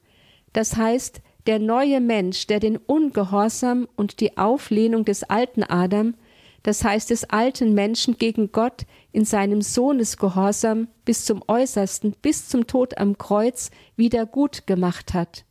das 0.52 0.76
heißt 0.76 1.20
der 1.46 1.58
neue 1.58 2.00
Mensch, 2.00 2.46
der 2.46 2.60
den 2.60 2.76
Ungehorsam 2.76 3.88
und 3.96 4.20
die 4.20 4.36
Auflehnung 4.36 5.04
des 5.04 5.24
alten 5.24 5.62
Adam, 5.62 6.14
das 6.62 6.84
heißt 6.84 7.10
des 7.10 7.24
alten 7.24 7.74
Menschen 7.74 8.18
gegen 8.18 8.52
Gott 8.52 8.86
in 9.10 9.24
seinem 9.24 9.62
Sohnesgehorsam 9.62 10.88
bis 11.04 11.24
zum 11.24 11.42
äußersten, 11.48 12.14
bis 12.22 12.48
zum 12.48 12.66
Tod 12.66 12.98
am 12.98 13.18
Kreuz 13.18 13.70
wieder 13.96 14.26
gut 14.26 14.66
gemacht 14.66 15.12
hat. 15.12 15.44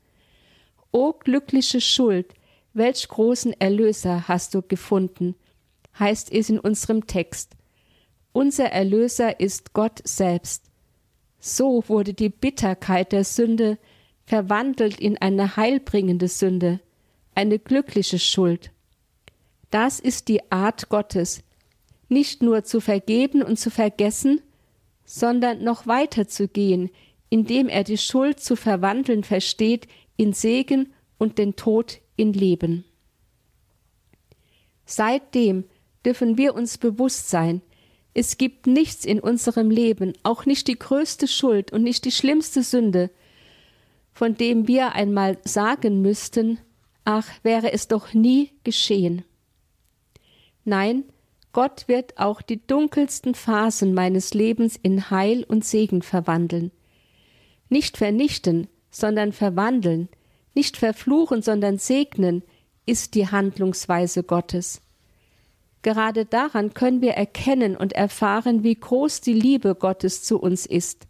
O 0.91 1.13
glückliche 1.13 1.82
Schuld, 1.82 2.34
welch 2.73 3.08
großen 3.08 3.54
Erlöser 3.60 4.27
hast 4.27 4.54
du 4.54 4.62
gefunden, 4.62 5.36
heißt 5.99 6.32
es 6.32 6.49
in 6.49 6.60
unserem 6.60 7.08
Text. 7.08 7.58
Unser 8.32 8.71
Erlöser 8.71 9.41
ist 9.41 9.73
Gott 9.73 9.99
selbst. 10.06 10.63
So 11.39 11.84
wurde 11.88 12.13
die 12.13 12.30
Bitterkeit 12.30 13.12
der 13.12 13.25
Sünde 13.25 13.77
verwandelt 14.26 15.00
in 15.00 15.18
eine 15.18 15.56
heilbringende 15.58 16.28
Sünde, 16.28 16.80
eine 17.36 17.60
glückliche 17.60 18.20
Schuld. 18.20 18.72
Das 19.70 20.00
ist 20.00 20.28
die 20.28 20.52
Art 20.52 20.90
Gottes, 20.90 21.44
nicht 22.10 22.44
nur 22.44 22.64
zu 22.64 22.82
vergeben 22.82 23.42
und 23.42 23.58
zu 23.58 23.70
vergessen, 23.70 24.42
sondern 25.06 25.64
noch 25.64 25.88
weiter 25.88 26.28
zu 26.28 26.48
gehen, 26.48 26.90
indem 27.30 27.70
er 27.70 27.84
die 27.84 27.98
Schuld 27.98 28.40
zu 28.40 28.56
verwandeln 28.56 29.24
versteht 29.24 29.88
in 30.18 30.34
Segen 30.34 30.94
und 31.18 31.38
den 31.38 31.56
Tod 31.56 32.00
in 32.18 32.34
Leben. 32.34 32.84
Seitdem 34.86 35.64
dürfen 36.06 36.38
wir 36.38 36.54
uns 36.54 36.78
bewusst 36.78 37.30
sein, 37.30 37.62
es 38.14 38.38
gibt 38.38 38.68
nichts 38.68 39.06
in 39.06 39.22
unserem 39.22 39.72
Leben, 39.72 40.14
auch 40.24 40.46
nicht 40.46 40.68
die 40.68 40.78
größte 40.78 41.28
Schuld 41.28 41.72
und 41.72 41.84
nicht 41.84 42.04
die 42.04 42.12
schlimmste 42.12 42.62
Sünde, 42.62 43.10
von 44.22 44.36
dem 44.36 44.68
wir 44.68 44.94
einmal 44.94 45.40
sagen 45.46 46.04
müssten, 46.04 46.60
ach, 47.06 47.28
wäre 47.42 47.74
es 47.74 47.88
doch 47.88 48.14
nie 48.14 48.52
geschehen. 48.64 49.26
Nein, 50.64 51.06
Gott 51.54 51.88
wird 51.88 52.20
auch 52.20 52.44
die 52.44 52.64
dunkelsten 52.68 53.34
Phasen 53.34 53.96
meines 53.96 54.36
Lebens 54.36 54.76
in 54.76 55.10
Heil 55.10 55.44
und 55.44 55.66
Segen 55.66 56.04
verwandeln. 56.04 56.70
Nicht 57.68 57.98
vernichten, 57.98 58.68
sondern 58.92 59.32
verwandeln, 59.32 60.08
nicht 60.54 60.78
verfluchen, 60.78 61.42
sondern 61.42 61.80
segnen, 61.80 62.44
ist 62.86 63.16
die 63.16 63.28
Handlungsweise 63.28 64.22
Gottes. 64.22 64.84
Gerade 65.82 66.26
daran 66.26 66.76
können 66.76 67.02
wir 67.02 67.14
erkennen 67.14 67.76
und 67.76 67.94
erfahren, 67.94 68.64
wie 68.64 68.76
groß 68.76 69.22
die 69.22 69.34
Liebe 69.34 69.74
Gottes 69.74 70.22
zu 70.22 70.40
uns 70.40 70.68
ist. 70.68 71.08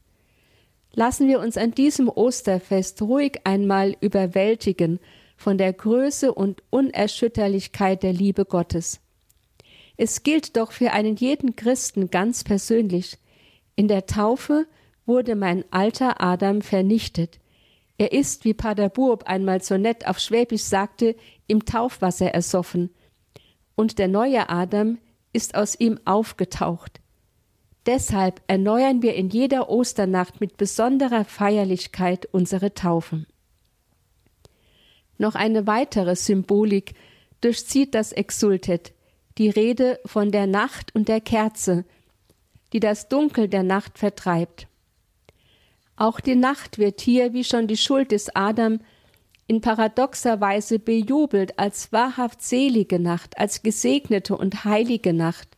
Lassen 0.93 1.27
wir 1.27 1.39
uns 1.39 1.57
an 1.57 1.71
diesem 1.71 2.09
Osterfest 2.09 3.01
ruhig 3.01 3.41
einmal 3.43 3.95
überwältigen 4.01 4.99
von 5.37 5.57
der 5.57 5.73
Größe 5.73 6.33
und 6.33 6.61
Unerschütterlichkeit 6.69 8.03
der 8.03 8.13
Liebe 8.13 8.45
Gottes. 8.45 8.99
Es 9.97 10.23
gilt 10.23 10.57
doch 10.57 10.71
für 10.71 10.91
einen 10.91 11.15
jeden 11.15 11.55
Christen 11.55 12.09
ganz 12.09 12.43
persönlich. 12.43 13.17
In 13.75 13.87
der 13.87 14.05
Taufe 14.05 14.67
wurde 15.05 15.35
mein 15.35 15.63
alter 15.71 16.21
Adam 16.21 16.61
vernichtet. 16.61 17.39
Er 17.97 18.11
ist, 18.11 18.45
wie 18.45 18.53
Pater 18.53 18.89
Burb 18.89 19.23
einmal 19.27 19.61
so 19.61 19.77
nett 19.77 20.07
auf 20.07 20.19
Schwäbisch 20.19 20.63
sagte, 20.63 21.15
im 21.47 21.65
Taufwasser 21.65 22.31
ersoffen– 22.33 22.89
und 23.81 23.97
der 23.97 24.07
neue 24.07 24.47
Adam 24.49 24.99
ist 25.33 25.55
aus 25.55 25.79
ihm 25.79 25.99
aufgetaucht. 26.05 27.00
Deshalb 27.85 28.41
erneuern 28.47 29.01
wir 29.01 29.15
in 29.15 29.29
jeder 29.29 29.69
Osternacht 29.69 30.39
mit 30.39 30.57
besonderer 30.57 31.25
Feierlichkeit 31.25 32.27
unsere 32.31 32.73
Taufen. 32.73 33.25
Noch 35.17 35.35
eine 35.35 35.65
weitere 35.67 36.15
Symbolik 36.15 36.93
durchzieht 37.41 37.95
das 37.95 38.11
Exultet, 38.11 38.93
die 39.37 39.49
Rede 39.49 39.99
von 40.05 40.31
der 40.31 40.45
Nacht 40.45 40.93
und 40.93 41.07
der 41.07 41.21
Kerze, 41.21 41.85
die 42.73 42.79
das 42.79 43.09
Dunkel 43.09 43.47
der 43.47 43.63
Nacht 43.63 43.97
vertreibt. 43.97 44.67
Auch 45.95 46.19
die 46.19 46.35
Nacht 46.35 46.77
wird 46.77 47.01
hier, 47.01 47.33
wie 47.33 47.43
schon 47.43 47.67
die 47.67 47.77
Schuld 47.77 48.11
des 48.11 48.35
Adam, 48.35 48.79
in 49.47 49.59
paradoxer 49.61 50.39
Weise 50.39 50.79
bejubelt 50.79 51.59
als 51.59 51.91
wahrhaft 51.91 52.41
selige 52.41 52.99
Nacht, 52.99 53.37
als 53.37 53.63
gesegnete 53.63 54.37
und 54.37 54.63
heilige 54.65 55.13
Nacht 55.13 55.49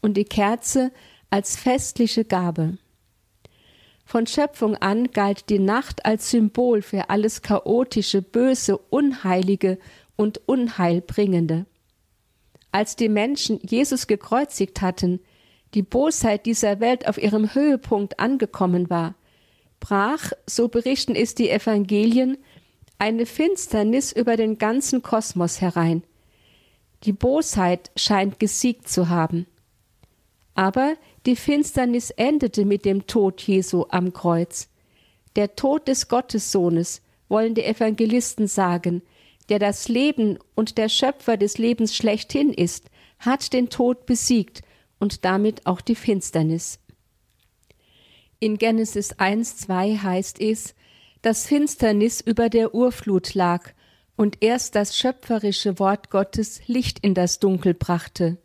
und 0.00 0.16
die 0.16 0.24
Kerze 0.24 0.92
als 1.34 1.56
festliche 1.56 2.24
Gabe. 2.24 2.78
Von 4.04 4.28
Schöpfung 4.28 4.76
an 4.76 5.10
galt 5.10 5.50
die 5.50 5.58
Nacht 5.58 6.06
als 6.06 6.30
Symbol 6.30 6.80
für 6.80 7.10
alles 7.10 7.42
chaotische, 7.42 8.22
böse, 8.22 8.78
unheilige 8.78 9.80
und 10.14 10.40
unheilbringende. 10.46 11.66
Als 12.70 12.94
die 12.94 13.08
Menschen 13.08 13.58
Jesus 13.64 14.06
gekreuzigt 14.06 14.80
hatten, 14.80 15.18
die 15.74 15.82
Bosheit 15.82 16.46
dieser 16.46 16.78
Welt 16.78 17.08
auf 17.08 17.20
ihrem 17.20 17.52
Höhepunkt 17.52 18.20
angekommen 18.20 18.88
war, 18.88 19.16
brach, 19.80 20.30
so 20.46 20.68
berichten 20.68 21.16
es 21.16 21.34
die 21.34 21.50
Evangelien, 21.50 22.38
eine 22.96 23.26
Finsternis 23.26 24.12
über 24.12 24.36
den 24.36 24.56
ganzen 24.56 25.02
Kosmos 25.02 25.60
herein. 25.60 26.04
Die 27.02 27.12
Bosheit 27.12 27.90
scheint 27.96 28.38
gesiegt 28.38 28.88
zu 28.88 29.08
haben. 29.08 29.48
Aber 30.54 30.94
die 31.26 31.36
Finsternis 31.36 32.10
endete 32.10 32.64
mit 32.64 32.84
dem 32.84 33.06
Tod 33.06 33.40
Jesu 33.40 33.86
am 33.88 34.12
Kreuz. 34.12 34.68
Der 35.36 35.56
Tod 35.56 35.88
des 35.88 36.08
Gottessohnes, 36.08 37.02
wollen 37.28 37.54
die 37.54 37.64
Evangelisten 37.64 38.46
sagen, 38.46 39.02
der 39.48 39.58
das 39.58 39.88
Leben 39.88 40.38
und 40.54 40.78
der 40.78 40.88
Schöpfer 40.88 41.36
des 41.36 41.58
Lebens 41.58 41.94
schlechthin 41.94 42.52
ist, 42.52 42.90
hat 43.18 43.52
den 43.52 43.70
Tod 43.70 44.06
besiegt 44.06 44.62
und 44.98 45.24
damit 45.24 45.66
auch 45.66 45.80
die 45.80 45.94
Finsternis. 45.94 46.78
In 48.40 48.58
Genesis 48.58 49.12
1, 49.18 49.56
2 49.58 49.96
heißt 49.96 50.40
es, 50.40 50.74
dass 51.22 51.46
Finsternis 51.46 52.20
über 52.20 52.50
der 52.50 52.74
Urflut 52.74 53.34
lag 53.34 53.72
und 54.16 54.42
erst 54.42 54.74
das 54.74 54.96
schöpferische 54.96 55.78
Wort 55.78 56.10
Gottes 56.10 56.60
Licht 56.66 56.98
in 57.00 57.14
das 57.14 57.38
Dunkel 57.38 57.74
brachte. 57.74 58.38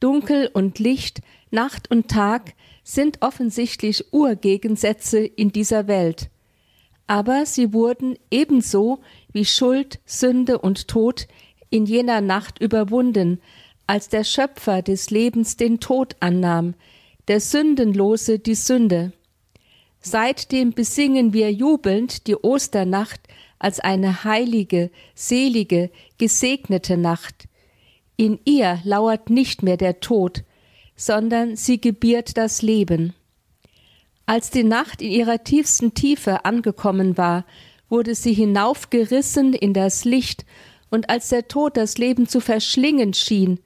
Dunkel 0.00 0.50
und 0.52 0.78
Licht, 0.78 1.20
Nacht 1.50 1.90
und 1.90 2.08
Tag 2.08 2.54
sind 2.84 3.22
offensichtlich 3.22 4.12
Urgegensätze 4.12 5.18
in 5.18 5.50
dieser 5.52 5.88
Welt. 5.88 6.28
Aber 7.06 7.46
sie 7.46 7.72
wurden 7.72 8.18
ebenso 8.30 8.98
wie 9.32 9.44
Schuld, 9.44 10.00
Sünde 10.04 10.58
und 10.58 10.88
Tod 10.88 11.26
in 11.70 11.86
jener 11.86 12.20
Nacht 12.20 12.60
überwunden, 12.60 13.40
als 13.86 14.08
der 14.08 14.24
Schöpfer 14.24 14.82
des 14.82 15.10
Lebens 15.10 15.56
den 15.56 15.80
Tod 15.80 16.16
annahm, 16.20 16.74
der 17.28 17.40
Sündenlose 17.40 18.38
die 18.38 18.54
Sünde. 18.54 19.12
Seitdem 20.00 20.72
besingen 20.72 21.32
wir 21.32 21.52
jubelnd 21.52 22.26
die 22.26 22.36
Osternacht 22.36 23.20
als 23.58 23.80
eine 23.80 24.24
heilige, 24.24 24.90
selige, 25.14 25.90
gesegnete 26.18 26.96
Nacht. 26.96 27.48
In 28.16 28.38
ihr 28.44 28.80
lauert 28.84 29.30
nicht 29.30 29.62
mehr 29.62 29.76
der 29.76 30.00
Tod, 30.00 30.42
sondern 30.96 31.56
sie 31.56 31.80
gebiert 31.80 32.36
das 32.36 32.62
Leben. 32.62 33.14
Als 34.24 34.50
die 34.50 34.64
Nacht 34.64 35.02
in 35.02 35.10
ihrer 35.10 35.44
tiefsten 35.44 35.94
Tiefe 35.94 36.44
angekommen 36.44 37.16
war, 37.16 37.44
wurde 37.88 38.14
sie 38.14 38.32
hinaufgerissen 38.32 39.52
in 39.52 39.72
das 39.72 40.04
Licht, 40.04 40.44
und 40.88 41.10
als 41.10 41.28
der 41.28 41.48
Tod 41.48 41.76
das 41.76 41.98
Leben 41.98 42.28
zu 42.28 42.40
verschlingen 42.40 43.12
schien, 43.12 43.60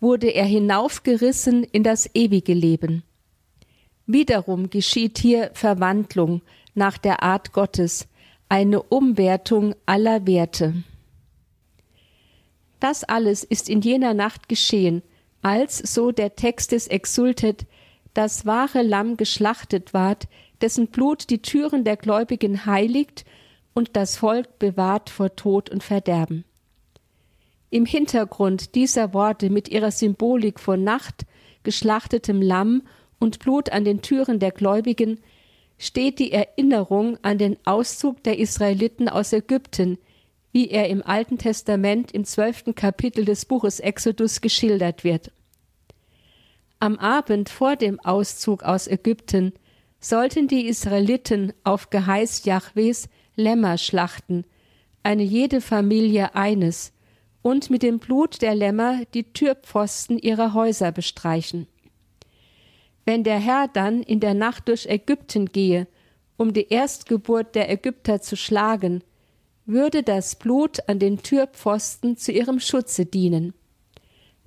wurde 0.00 0.28
er 0.28 0.44
hinaufgerissen 0.44 1.62
in 1.62 1.82
das 1.82 2.10
ewige 2.14 2.54
Leben. 2.54 3.02
Wiederum 4.06 4.70
geschieht 4.70 5.18
hier 5.18 5.50
Verwandlung 5.54 6.42
nach 6.74 6.98
der 6.98 7.22
Art 7.22 7.52
Gottes, 7.52 8.06
eine 8.48 8.82
Umwertung 8.82 9.74
aller 9.86 10.26
Werte. 10.26 10.74
Das 12.84 13.02
alles 13.02 13.44
ist 13.44 13.70
in 13.70 13.80
jener 13.80 14.12
Nacht 14.12 14.46
geschehen, 14.46 15.02
als, 15.40 15.78
so 15.78 16.12
der 16.12 16.36
Text 16.36 16.70
es 16.74 16.86
exultet, 16.86 17.64
das 18.12 18.44
wahre 18.44 18.82
Lamm 18.82 19.16
geschlachtet 19.16 19.94
ward, 19.94 20.28
dessen 20.60 20.88
Blut 20.88 21.30
die 21.30 21.40
Türen 21.40 21.84
der 21.84 21.96
Gläubigen 21.96 22.66
heiligt 22.66 23.24
und 23.72 23.96
das 23.96 24.18
Volk 24.18 24.58
bewahrt 24.58 25.08
vor 25.08 25.34
Tod 25.34 25.70
und 25.70 25.82
Verderben. 25.82 26.44
Im 27.70 27.86
Hintergrund 27.86 28.74
dieser 28.74 29.14
Worte 29.14 29.48
mit 29.48 29.70
ihrer 29.70 29.90
Symbolik 29.90 30.60
von 30.60 30.84
Nacht, 30.84 31.24
geschlachtetem 31.62 32.42
Lamm 32.42 32.82
und 33.18 33.38
Blut 33.38 33.72
an 33.72 33.86
den 33.86 34.02
Türen 34.02 34.40
der 34.40 34.50
Gläubigen 34.50 35.20
steht 35.78 36.18
die 36.18 36.32
Erinnerung 36.32 37.16
an 37.22 37.38
den 37.38 37.56
Auszug 37.64 38.22
der 38.24 38.38
Israeliten 38.38 39.08
aus 39.08 39.32
Ägypten, 39.32 39.96
wie 40.54 40.70
er 40.70 40.88
im 40.88 41.02
Alten 41.02 41.36
Testament 41.36 42.12
im 42.12 42.24
zwölften 42.24 42.76
Kapitel 42.76 43.24
des 43.24 43.44
Buches 43.44 43.80
Exodus 43.80 44.40
geschildert 44.40 45.02
wird. 45.02 45.32
Am 46.78 46.96
Abend 46.96 47.48
vor 47.48 47.74
dem 47.74 47.98
Auszug 47.98 48.62
aus 48.62 48.86
Ägypten 48.86 49.52
sollten 49.98 50.46
die 50.46 50.68
Israeliten 50.68 51.52
auf 51.64 51.90
Geheiß 51.90 52.44
Jahwes 52.44 53.08
Lämmer 53.34 53.78
schlachten, 53.78 54.44
eine 55.02 55.24
jede 55.24 55.60
Familie 55.60 56.36
eines, 56.36 56.92
und 57.42 57.68
mit 57.68 57.82
dem 57.82 57.98
Blut 57.98 58.40
der 58.40 58.54
Lämmer 58.54 59.02
die 59.12 59.24
Türpfosten 59.24 60.18
ihrer 60.18 60.54
Häuser 60.54 60.92
bestreichen. 60.92 61.66
Wenn 63.04 63.24
der 63.24 63.40
Herr 63.40 63.66
dann 63.66 64.04
in 64.04 64.20
der 64.20 64.34
Nacht 64.34 64.68
durch 64.68 64.86
Ägypten 64.86 65.46
gehe, 65.46 65.88
um 66.36 66.52
die 66.52 66.68
Erstgeburt 66.68 67.56
der 67.56 67.68
Ägypter 67.70 68.20
zu 68.20 68.36
schlagen, 68.36 69.02
würde 69.66 70.02
das 70.02 70.36
Blut 70.36 70.88
an 70.88 70.98
den 70.98 71.22
Türpfosten 71.22 72.16
zu 72.16 72.32
ihrem 72.32 72.60
Schutze 72.60 73.06
dienen. 73.06 73.54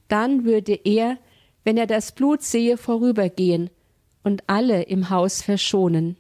Dann 0.08 0.46
würde 0.46 0.74
er, 0.74 1.18
wenn 1.64 1.78
er 1.78 1.88
das 1.88 2.14
Blut 2.14 2.44
sehe, 2.44 2.78
vorübergehen 2.78 3.70
und 4.24 4.44
alle 4.48 4.84
im 4.84 5.10
Haus 5.10 5.42
verschonen. 5.42 6.18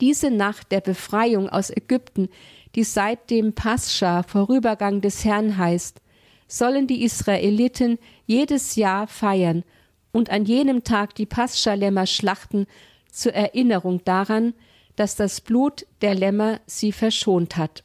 Diese 0.00 0.30
Nacht 0.30 0.70
der 0.72 0.80
Befreiung 0.80 1.48
aus 1.48 1.70
Ägypten, 1.70 2.28
die 2.74 2.84
seit 2.84 3.30
dem 3.30 3.52
Pascha 3.52 4.22
Vorübergang 4.22 5.00
des 5.00 5.24
Herrn 5.24 5.56
heißt, 5.56 6.00
sollen 6.46 6.86
die 6.86 7.04
Israeliten 7.04 7.98
jedes 8.26 8.76
Jahr 8.76 9.06
feiern 9.06 9.64
und 10.12 10.30
an 10.30 10.44
jenem 10.44 10.84
Tag 10.84 11.14
die 11.14 11.26
Paschalämmer 11.26 12.06
schlachten 12.06 12.66
zur 13.10 13.32
Erinnerung 13.32 14.04
daran, 14.04 14.54
dass 14.96 15.16
das 15.16 15.40
Blut 15.40 15.86
der 16.00 16.14
Lämmer 16.14 16.60
sie 16.66 16.92
verschont 16.92 17.56
hat. 17.56 17.84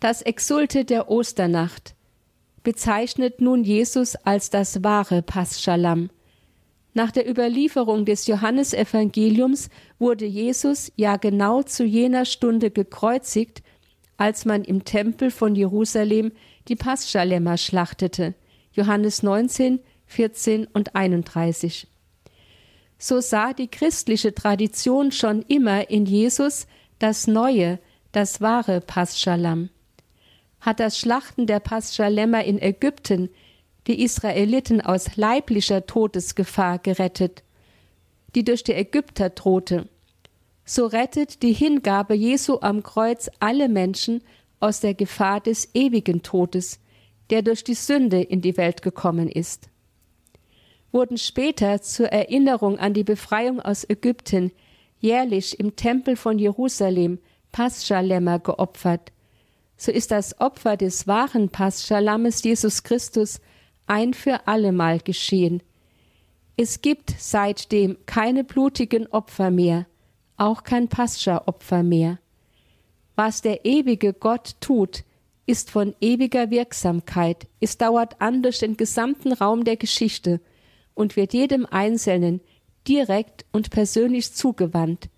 Das 0.00 0.22
Exulte 0.22 0.84
der 0.84 1.10
Osternacht 1.10 1.94
bezeichnet 2.62 3.40
nun 3.40 3.64
Jesus 3.64 4.16
als 4.16 4.50
das 4.50 4.82
wahre 4.82 5.22
Paschalamm. 5.22 6.10
Nach 6.94 7.10
der 7.10 7.28
Überlieferung 7.28 8.04
des 8.04 8.26
Johannesevangeliums 8.26 9.68
wurde 9.98 10.24
Jesus 10.24 10.92
ja 10.96 11.16
genau 11.16 11.62
zu 11.62 11.84
jener 11.84 12.24
Stunde 12.24 12.70
gekreuzigt, 12.70 13.62
als 14.16 14.44
man 14.44 14.62
im 14.62 14.84
Tempel 14.84 15.30
von 15.30 15.54
Jerusalem 15.56 16.32
die 16.68 16.76
Paschalämmer 16.76 17.56
schlachtete. 17.56 18.34
Johannes 18.72 19.22
19, 19.22 19.80
14 20.06 20.66
und 20.66 20.94
31 20.94 21.88
so 22.98 23.20
sah 23.20 23.52
die 23.52 23.68
christliche 23.68 24.34
Tradition 24.34 25.12
schon 25.12 25.42
immer 25.42 25.90
in 25.90 26.06
Jesus 26.06 26.66
das 26.98 27.26
neue, 27.26 27.78
das 28.12 28.40
wahre 28.40 28.80
Paschalamm. 28.80 29.70
Hat 30.60 30.80
das 30.80 30.98
Schlachten 30.98 31.46
der 31.46 31.60
Paschalämmer 31.60 32.44
in 32.44 32.60
Ägypten 32.60 33.28
die 33.86 34.02
Israeliten 34.02 34.80
aus 34.80 35.16
leiblicher 35.16 35.86
Todesgefahr 35.86 36.78
gerettet, 36.78 37.42
die 38.34 38.44
durch 38.44 38.64
die 38.64 38.72
Ägypter 38.72 39.30
drohte, 39.30 39.88
so 40.64 40.86
rettet 40.86 41.42
die 41.42 41.52
Hingabe 41.52 42.14
Jesu 42.14 42.58
am 42.62 42.82
Kreuz 42.82 43.28
alle 43.38 43.68
Menschen 43.68 44.22
aus 44.60 44.80
der 44.80 44.94
Gefahr 44.94 45.40
des 45.40 45.74
ewigen 45.74 46.22
Todes, 46.22 46.80
der 47.28 47.42
durch 47.42 47.64
die 47.64 47.74
Sünde 47.74 48.22
in 48.22 48.40
die 48.40 48.56
Welt 48.56 48.80
gekommen 48.80 49.28
ist 49.28 49.68
wurden 50.94 51.18
später 51.18 51.82
zur 51.82 52.06
Erinnerung 52.06 52.78
an 52.78 52.94
die 52.94 53.02
Befreiung 53.02 53.60
aus 53.60 53.84
Ägypten 53.90 54.52
jährlich 55.00 55.58
im 55.58 55.74
Tempel 55.74 56.14
von 56.14 56.38
Jerusalem 56.38 57.18
Paschalämmer 57.50 58.38
geopfert. 58.38 59.12
So 59.76 59.90
ist 59.90 60.12
das 60.12 60.40
Opfer 60.40 60.76
des 60.76 61.08
wahren 61.08 61.48
Paschalammes 61.48 62.44
Jesus 62.44 62.84
Christus 62.84 63.40
ein 63.86 64.14
für 64.14 64.46
allemal 64.46 65.00
geschehen. 65.00 65.64
Es 66.56 66.80
gibt 66.80 67.12
seitdem 67.18 67.96
keine 68.06 68.44
blutigen 68.44 69.08
Opfer 69.08 69.50
mehr, 69.50 69.86
auch 70.36 70.62
kein 70.62 70.86
Pascha-Opfer 70.86 71.82
mehr. 71.82 72.20
Was 73.16 73.42
der 73.42 73.64
ewige 73.64 74.12
Gott 74.12 74.54
tut, 74.60 75.02
ist 75.44 75.72
von 75.72 75.94
ewiger 76.00 76.50
Wirksamkeit, 76.50 77.48
es 77.58 77.78
dauert 77.78 78.20
an 78.20 78.44
durch 78.44 78.60
den 78.60 78.76
gesamten 78.76 79.32
Raum 79.32 79.64
der 79.64 79.76
Geschichte– 79.76 80.40
und 80.94 81.16
wird 81.16 81.32
jedem 81.32 81.66
Einzelnen 81.66 82.40
direkt 82.86 83.44
und 83.52 83.70
persönlich 83.70 84.32
zugewandt. 84.32 85.08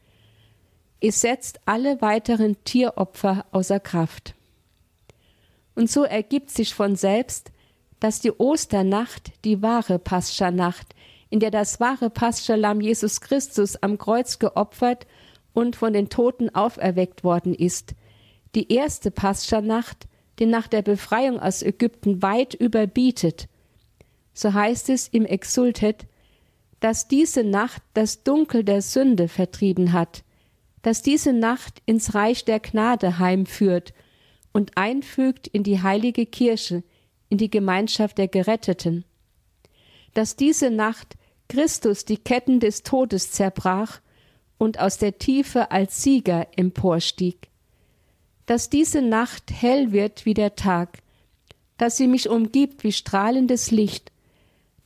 Es 1.01 1.20
setzt 1.20 1.61
alle 1.66 2.01
weiteren 2.01 2.57
Tieropfer 2.64 3.45
außer 3.53 3.81
Kraft. 3.81 4.35
Und 5.74 5.91
so 5.91 6.05
ergibt 6.05 6.51
sich 6.51 6.74
von 6.74 6.97
selbst, 6.97 7.53
dass 8.01 8.20
die 8.20 8.33
Osternacht 8.33 9.33
die 9.45 9.62
wahre 9.62 9.99
Pascha-Nacht, 9.99 10.95
in 11.29 11.41
der 11.41 11.51
das 11.51 11.81
wahre 11.81 12.09
Pascha-Lamm 12.09 12.81
Jesus 12.81 13.20
Christus 13.20 13.77
am 13.77 13.99
Kreuz 13.99 14.39
geopfert 14.39 15.07
und 15.53 15.77
von 15.77 15.93
den 15.93 16.09
Toten 16.09 16.55
auferweckt 16.55 17.24
worden 17.24 17.55
ist, 17.55 17.95
die 18.55 18.72
erste 18.72 19.11
Pascha-Nacht, 19.11 20.07
die 20.39 20.47
nach 20.47 20.66
der 20.66 20.83
Befreiung 20.83 21.41
aus 21.41 21.62
Ägypten 21.62 22.22
weit 22.22 22.55
überbietet 22.55 23.49
so 24.37 24.53
heißt 24.53 24.91
es 24.91 25.09
im 25.09 25.24
Exultet, 25.24 26.07
dass 26.80 27.09
diese 27.09 27.43
Nacht 27.43 27.82
das 27.95 28.22
Dunkel 28.22 28.64
der 28.64 28.82
Sünde 28.82 29.28
vertrieben 29.28 29.95
hat, 29.95 30.24
dass 30.82 31.03
diese 31.03 31.32
Nacht 31.32 31.80
ins 31.87 32.14
Reich 32.14 32.45
der 32.45 32.61
Gnade 32.61 33.18
heimführt 33.18 33.95
und 34.53 34.76
einfügt 34.76 35.47
in 35.49 35.62
die 35.62 35.82
heilige 35.82 36.26
Kirche, 36.26 36.84
in 37.30 37.39
die 37.39 37.51
Gemeinschaft 37.51 38.18
der 38.18 38.28
Geretteten, 38.28 39.05
dass 40.12 40.37
diese 40.37 40.70
Nacht 40.70 41.16
Christus 41.49 42.05
die 42.05 42.18
Ketten 42.18 42.61
des 42.61 42.82
Todes 42.82 43.32
zerbrach 43.32 44.01
und 44.59 44.78
aus 44.78 44.99
der 44.99 45.18
Tiefe 45.18 45.70
als 45.70 46.03
Sieger 46.03 46.47
emporstieg, 46.57 47.49
dass 48.45 48.68
diese 48.68 49.01
Nacht 49.01 49.51
hell 49.51 49.93
wird 49.93 50.26
wie 50.26 50.34
der 50.34 50.57
Tag, 50.57 50.99
dass 51.78 51.97
sie 51.97 52.07
mich 52.07 52.28
umgibt 52.28 52.84
wie 52.84 52.93
strahlendes 52.93 53.70
Licht 53.70 54.12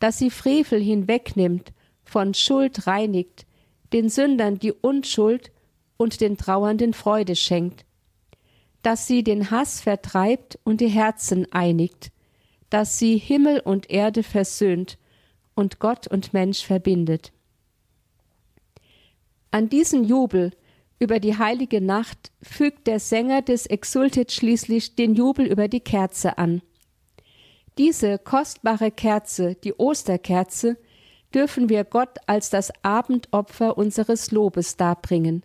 dass 0.00 0.18
sie 0.18 0.30
Frevel 0.30 0.82
hinwegnimmt, 0.82 1.72
von 2.02 2.34
Schuld 2.34 2.88
reinigt, 2.88 3.46
den 3.92 4.08
Sündern 4.08 4.58
die 4.58 4.72
Unschuld 4.72 5.52
und 5.96 6.20
den 6.20 6.36
Trauernden 6.36 6.92
Freude 6.92 7.36
schenkt, 7.36 7.84
dass 8.82 9.06
sie 9.06 9.22
den 9.22 9.50
Hass 9.50 9.80
vertreibt 9.80 10.58
und 10.64 10.80
die 10.80 10.88
Herzen 10.88 11.46
einigt, 11.52 12.10
dass 12.70 12.98
sie 12.98 13.16
Himmel 13.18 13.60
und 13.60 13.90
Erde 13.90 14.22
versöhnt 14.22 14.98
und 15.54 15.78
Gott 15.78 16.06
und 16.06 16.32
Mensch 16.32 16.64
verbindet. 16.64 17.32
An 19.50 19.68
diesen 19.68 20.04
Jubel 20.04 20.52
über 20.98 21.18
die 21.18 21.36
heilige 21.36 21.80
Nacht 21.80 22.30
fügt 22.42 22.86
der 22.86 23.00
Sänger 23.00 23.42
des 23.42 23.66
Exultet 23.66 24.32
schließlich 24.32 24.94
den 24.94 25.14
Jubel 25.14 25.46
über 25.46 25.66
die 25.66 25.80
Kerze 25.80 26.38
an. 26.38 26.62
Diese 27.78 28.18
kostbare 28.18 28.90
Kerze, 28.90 29.54
die 29.54 29.74
Osterkerze, 29.74 30.76
dürfen 31.34 31.68
wir 31.68 31.84
Gott 31.84 32.18
als 32.26 32.50
das 32.50 32.72
Abendopfer 32.82 33.78
unseres 33.78 34.30
Lobes 34.30 34.76
darbringen, 34.76 35.44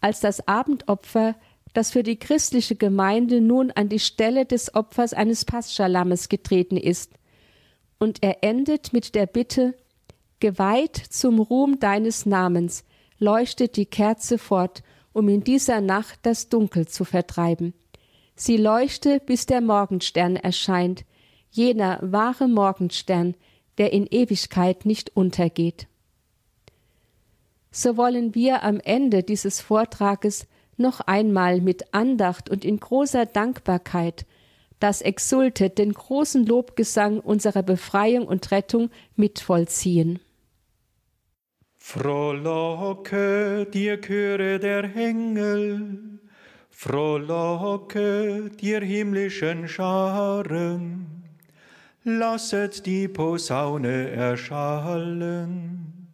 als 0.00 0.20
das 0.20 0.46
Abendopfer, 0.46 1.34
das 1.74 1.90
für 1.90 2.02
die 2.02 2.18
christliche 2.18 2.76
Gemeinde 2.76 3.40
nun 3.40 3.70
an 3.70 3.88
die 3.88 3.98
Stelle 3.98 4.44
des 4.44 4.74
Opfers 4.74 5.14
eines 5.14 5.44
Paschalammes 5.44 6.28
getreten 6.28 6.76
ist. 6.76 7.12
Und 7.98 8.22
er 8.22 8.44
endet 8.44 8.92
mit 8.92 9.14
der 9.14 9.26
Bitte, 9.26 9.74
geweiht 10.40 10.96
zum 10.96 11.38
Ruhm 11.38 11.78
deines 11.78 12.26
Namens, 12.26 12.84
leuchtet 13.18 13.76
die 13.76 13.86
Kerze 13.86 14.38
fort, 14.38 14.82
um 15.12 15.28
in 15.28 15.44
dieser 15.44 15.80
Nacht 15.80 16.20
das 16.22 16.48
Dunkel 16.48 16.88
zu 16.88 17.04
vertreiben. 17.04 17.74
Sie 18.34 18.56
leuchte, 18.56 19.20
bis 19.20 19.46
der 19.46 19.60
Morgenstern 19.60 20.36
erscheint, 20.36 21.04
jener 21.52 21.98
wahre 22.02 22.48
Morgenstern, 22.48 23.34
der 23.78 23.92
in 23.92 24.06
Ewigkeit 24.06 24.84
nicht 24.84 25.16
untergeht. 25.16 25.86
So 27.70 27.96
wollen 27.96 28.34
wir 28.34 28.64
am 28.64 28.80
Ende 28.80 29.22
dieses 29.22 29.60
Vortrages 29.60 30.46
noch 30.76 31.00
einmal 31.00 31.60
mit 31.60 31.94
Andacht 31.94 32.50
und 32.50 32.64
in 32.64 32.80
großer 32.80 33.26
Dankbarkeit 33.26 34.26
das 34.80 35.00
Exultet, 35.00 35.78
den 35.78 35.92
großen 35.92 36.44
Lobgesang 36.44 37.20
unserer 37.20 37.62
Befreiung 37.62 38.26
und 38.26 38.50
Rettung 38.50 38.90
mit 39.14 39.38
vollziehen. 39.38 40.18
Frohlocke 41.78 43.66
dir 43.72 44.00
Chöre 44.00 44.58
der 44.58 44.84
Engel, 44.96 46.18
frohlocke 46.70 48.50
dir 48.60 48.80
himmlischen 48.80 49.68
Scharen, 49.68 51.21
lasset 52.04 52.84
die 52.86 53.08
Posaune 53.08 54.10
erschallen. 54.10 56.08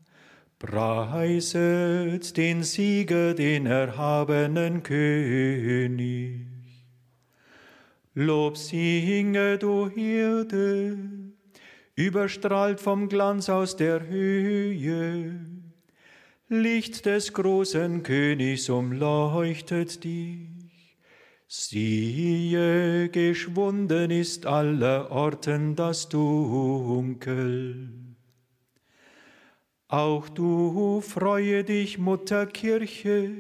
Preiset 0.59 2.37
den 2.37 2.65
Sieger, 2.65 3.35
den 3.35 3.67
erhabenen 3.67 4.83
König. 4.83 6.47
Lob 8.15 8.57
singe, 8.57 9.59
du 9.59 9.89
Herde, 9.89 10.99
überstrahlt 11.95 12.81
vom 12.81 13.09
Glanz 13.09 13.49
aus 13.49 13.77
der 13.77 14.09
Höhe. 14.09 15.39
Licht 16.49 17.07
des 17.07 17.33
großen 17.33 18.03
Königs 18.03 18.69
umleuchtet 18.69 20.03
dich. 20.03 20.58
Siehe, 21.51 23.09
geschwunden 23.09 24.11
ist 24.11 24.45
aller 24.45 25.11
Orten 25.11 25.75
das 25.77 26.11
Dunkel. 26.11 27.89
Auch 29.89 30.29
du 30.29 31.01
freue 31.01 31.65
dich, 31.65 31.97
Mutterkirche, 31.97 33.31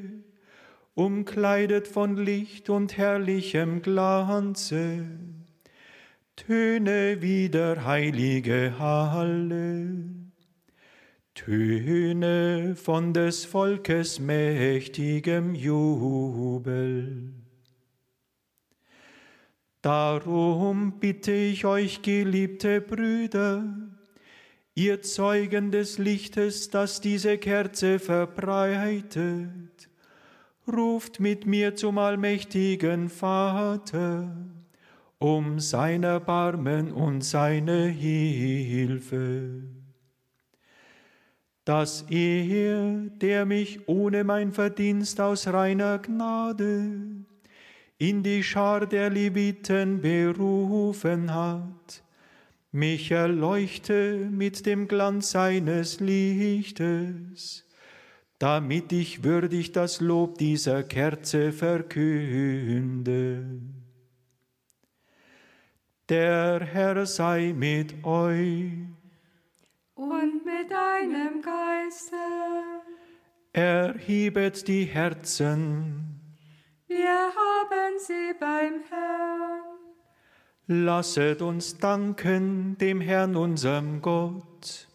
umkleidet 0.94 1.86
von 1.86 2.16
Licht 2.16 2.70
und 2.70 2.96
herrlichem 2.96 3.82
Glanze. 3.82 5.04
Töne 6.34 7.20
wieder, 7.20 7.84
heilige 7.84 8.78
Halle, 8.78 9.98
Töne 11.34 12.74
von 12.74 13.12
des 13.12 13.44
Volkes 13.44 14.18
mächtigem 14.18 15.54
Jubel. 15.54 17.37
Darum 19.82 20.98
bitte 20.98 21.32
ich 21.32 21.64
euch, 21.64 22.02
geliebte 22.02 22.80
Brüder, 22.80 23.62
ihr 24.74 25.02
Zeugen 25.02 25.70
des 25.70 25.98
Lichtes, 25.98 26.70
das 26.70 27.00
diese 27.00 27.38
Kerze 27.38 28.00
verbreitet, 28.00 29.88
ruft 30.66 31.20
mit 31.20 31.46
mir 31.46 31.76
zum 31.76 31.98
allmächtigen 31.98 33.08
Vater 33.08 34.34
um 35.18 35.58
sein 35.58 36.04
Erbarmen 36.04 36.92
und 36.92 37.22
seine 37.22 37.86
Hilfe. 37.86 39.62
Dass 41.64 42.02
er, 42.08 43.02
der 43.20 43.44
mich 43.44 43.88
ohne 43.88 44.24
mein 44.24 44.52
Verdienst 44.52 45.20
aus 45.20 45.46
reiner 45.48 45.98
Gnade 45.98 47.26
in 47.98 48.22
die 48.22 48.44
Schar 48.44 48.86
der 48.86 49.10
Leviten 49.10 50.00
berufen 50.00 51.34
hat, 51.34 52.02
mich 52.70 53.10
erleuchte 53.10 54.28
mit 54.30 54.66
dem 54.66 54.86
Glanz 54.86 55.32
seines 55.32 55.98
Lichtes, 55.98 57.66
damit 58.38 58.92
ich 58.92 59.24
würdig 59.24 59.72
das 59.72 60.00
Lob 60.00 60.38
dieser 60.38 60.84
Kerze 60.84 61.50
verkünde. 61.50 63.44
Der 66.08 66.60
Herr 66.64 67.04
sei 67.04 67.52
mit 67.54 68.04
euch. 68.04 68.70
Und 69.94 70.44
mit 70.44 70.70
deinem 70.70 71.42
Geiste. 71.42 72.14
Erhebet 73.52 74.68
die 74.68 74.84
Herzen. 74.84 76.07
Wir 76.88 77.06
haben 77.06 77.98
sie 77.98 78.32
beim 78.40 78.80
Herrn. 78.88 79.62
Lasset 80.66 81.42
uns 81.42 81.76
danken 81.76 82.78
dem 82.78 83.02
Herrn 83.02 83.36
unserem 83.36 84.00
Gott. 84.00 84.88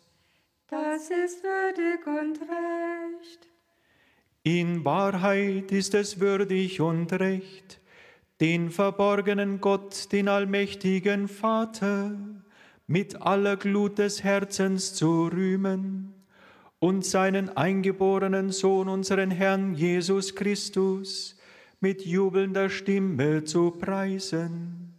Das 0.70 1.12
ist 1.12 1.44
würdig 1.44 2.08
und 2.08 2.42
recht. 2.42 3.48
In 4.42 4.84
Wahrheit 4.84 5.72
ist 5.72 5.94
es 5.94 6.20
würdig 6.20 6.82
und 6.82 7.14
recht 7.14 7.80
den 8.42 8.72
verborgenen 8.72 9.62
Gott, 9.62 10.12
den 10.12 10.28
allmächtigen 10.28 11.28
Vater, 11.28 12.12
mit 12.88 13.22
aller 13.22 13.56
Glut 13.56 14.00
des 14.00 14.24
Herzens 14.24 14.96
zu 14.96 15.28
rühmen 15.28 16.14
und 16.80 17.06
seinen 17.06 17.56
eingeborenen 17.56 18.50
Sohn, 18.50 18.90
unseren 18.90 19.32
Herrn 19.32 19.76
Jesus 19.76 20.36
Christus, 20.36 21.38
mit 21.84 22.06
jubelnder 22.06 22.70
Stimme 22.70 23.44
zu 23.44 23.72
preisen. 23.72 24.94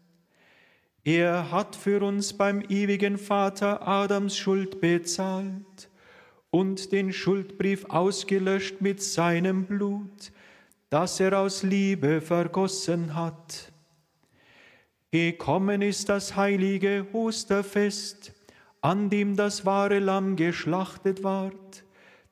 Er 1.02 1.50
hat 1.50 1.76
für 1.76 2.02
uns 2.02 2.34
beim 2.34 2.60
ewigen 2.68 3.16
Vater 3.16 3.88
Adams 3.88 4.36
Schuld 4.36 4.82
bezahlt 4.82 5.88
und 6.50 6.92
den 6.92 7.10
Schuldbrief 7.10 7.86
ausgelöscht 7.86 8.82
mit 8.82 9.02
seinem 9.02 9.64
Blut, 9.64 10.30
das 10.90 11.20
er 11.20 11.38
aus 11.38 11.62
Liebe 11.62 12.20
vergossen 12.20 13.14
hat. 13.14 13.72
Gekommen 15.10 15.80
ist 15.80 16.10
das 16.10 16.36
heilige 16.36 17.06
Osterfest, 17.14 18.34
an 18.82 19.08
dem 19.08 19.36
das 19.36 19.64
wahre 19.64 20.00
Lamm 20.00 20.36
geschlachtet 20.36 21.24
ward, 21.24 21.82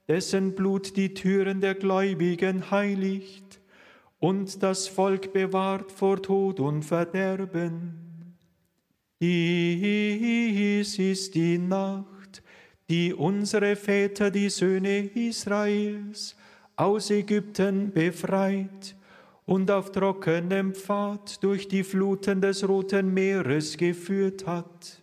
dessen 0.08 0.54
Blut 0.54 0.98
die 0.98 1.14
Türen 1.14 1.62
der 1.62 1.74
Gläubigen 1.74 2.70
heiligt 2.70 3.41
und 4.22 4.62
das 4.62 4.86
Volk 4.86 5.32
bewahrt 5.32 5.90
vor 5.90 6.22
Tod 6.22 6.60
und 6.60 6.84
Verderben. 6.84 8.36
Dies 9.20 10.96
ist 10.96 11.34
die 11.34 11.58
Nacht, 11.58 12.40
die 12.88 13.12
unsere 13.12 13.74
Väter, 13.74 14.30
die 14.30 14.48
Söhne 14.48 15.06
Israels, 15.06 16.36
aus 16.76 17.10
Ägypten 17.10 17.90
befreit 17.92 18.94
und 19.44 19.68
auf 19.72 19.90
trockenem 19.90 20.72
Pfad 20.72 21.42
durch 21.42 21.66
die 21.66 21.82
Fluten 21.82 22.40
des 22.40 22.66
Roten 22.68 23.12
Meeres 23.12 23.76
geführt 23.76 24.46
hat. 24.46 25.02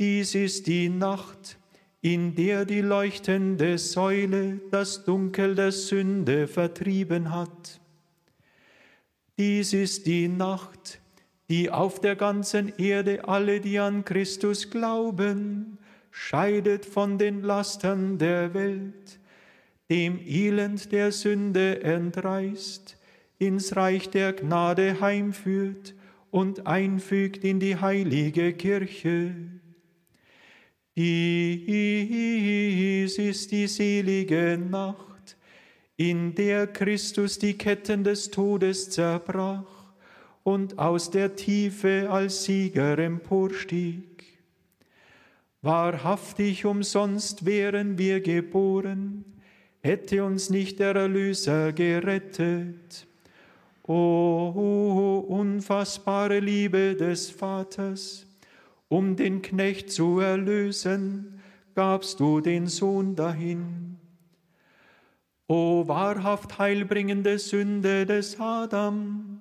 Dies 0.00 0.34
ist 0.34 0.66
die 0.66 0.88
Nacht, 0.88 1.58
in 2.00 2.34
der 2.34 2.64
die 2.64 2.80
leuchtende 2.80 3.78
Säule 3.78 4.60
das 4.70 5.04
Dunkel 5.04 5.54
der 5.54 5.72
Sünde 5.72 6.46
vertrieben 6.46 7.34
hat. 7.34 7.80
Dies 9.36 9.72
ist 9.72 10.06
die 10.06 10.28
Nacht, 10.28 11.00
die 11.48 11.70
auf 11.70 12.00
der 12.00 12.16
ganzen 12.16 12.72
Erde 12.78 13.26
alle, 13.28 13.60
die 13.60 13.78
an 13.78 14.04
Christus 14.04 14.70
glauben, 14.70 15.78
scheidet 16.10 16.84
von 16.84 17.18
den 17.18 17.42
Lastern 17.42 18.18
der 18.18 18.54
Welt 18.54 19.18
dem 19.90 20.18
Elend 20.18 20.92
der 20.92 21.12
Sünde 21.12 21.82
entreißt, 21.82 22.96
ins 23.38 23.74
Reich 23.76 24.10
der 24.10 24.32
Gnade 24.34 25.00
heimführt 25.00 25.94
und 26.30 26.66
einfügt 26.66 27.44
in 27.44 27.58
die 27.58 27.76
heilige 27.76 28.52
Kirche. 28.52 29.34
Dies 30.98 32.26
ist 33.18 33.52
die 33.52 33.68
selige 33.68 34.58
Nacht, 34.58 35.36
in 35.96 36.34
der 36.34 36.66
Christus 36.66 37.38
die 37.38 37.56
Ketten 37.56 38.02
des 38.02 38.32
Todes 38.32 38.90
zerbrach 38.90 39.92
und 40.42 40.76
aus 40.76 41.12
der 41.12 41.36
Tiefe 41.36 42.08
als 42.10 42.42
Sieger 42.42 42.98
emporstieg. 42.98 44.24
Wahrhaftig 45.62 46.64
umsonst 46.64 47.46
wären 47.46 47.96
wir 47.96 48.20
geboren, 48.20 49.24
hätte 49.80 50.24
uns 50.24 50.50
nicht 50.50 50.80
der 50.80 50.96
Erlöser 50.96 51.72
gerettet. 51.72 53.06
O 53.86 55.24
unfassbare 55.28 56.40
Liebe 56.40 56.96
des 56.96 57.30
Vaters, 57.30 58.27
um 58.88 59.16
den 59.16 59.42
Knecht 59.42 59.90
zu 59.90 60.18
erlösen, 60.20 61.40
gabst 61.74 62.20
du 62.20 62.40
den 62.40 62.66
Sohn 62.66 63.14
dahin. 63.14 63.98
O 65.46 65.86
wahrhaft 65.86 66.58
heilbringende 66.58 67.38
Sünde 67.38 68.04
des 68.04 68.38
Adam, 68.38 69.40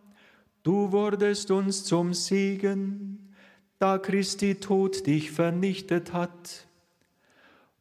du 0.63 0.91
wurdest 0.91 1.51
uns 1.51 1.83
zum 1.83 2.13
Segen, 2.13 3.33
da 3.79 3.97
Christi 3.97 4.55
Tod 4.55 5.05
dich 5.05 5.31
vernichtet 5.31 6.13
hat. 6.13 6.67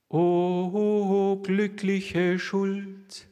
O 0.08 1.40
glückliche 1.42 2.38
Schuld, 2.38 3.28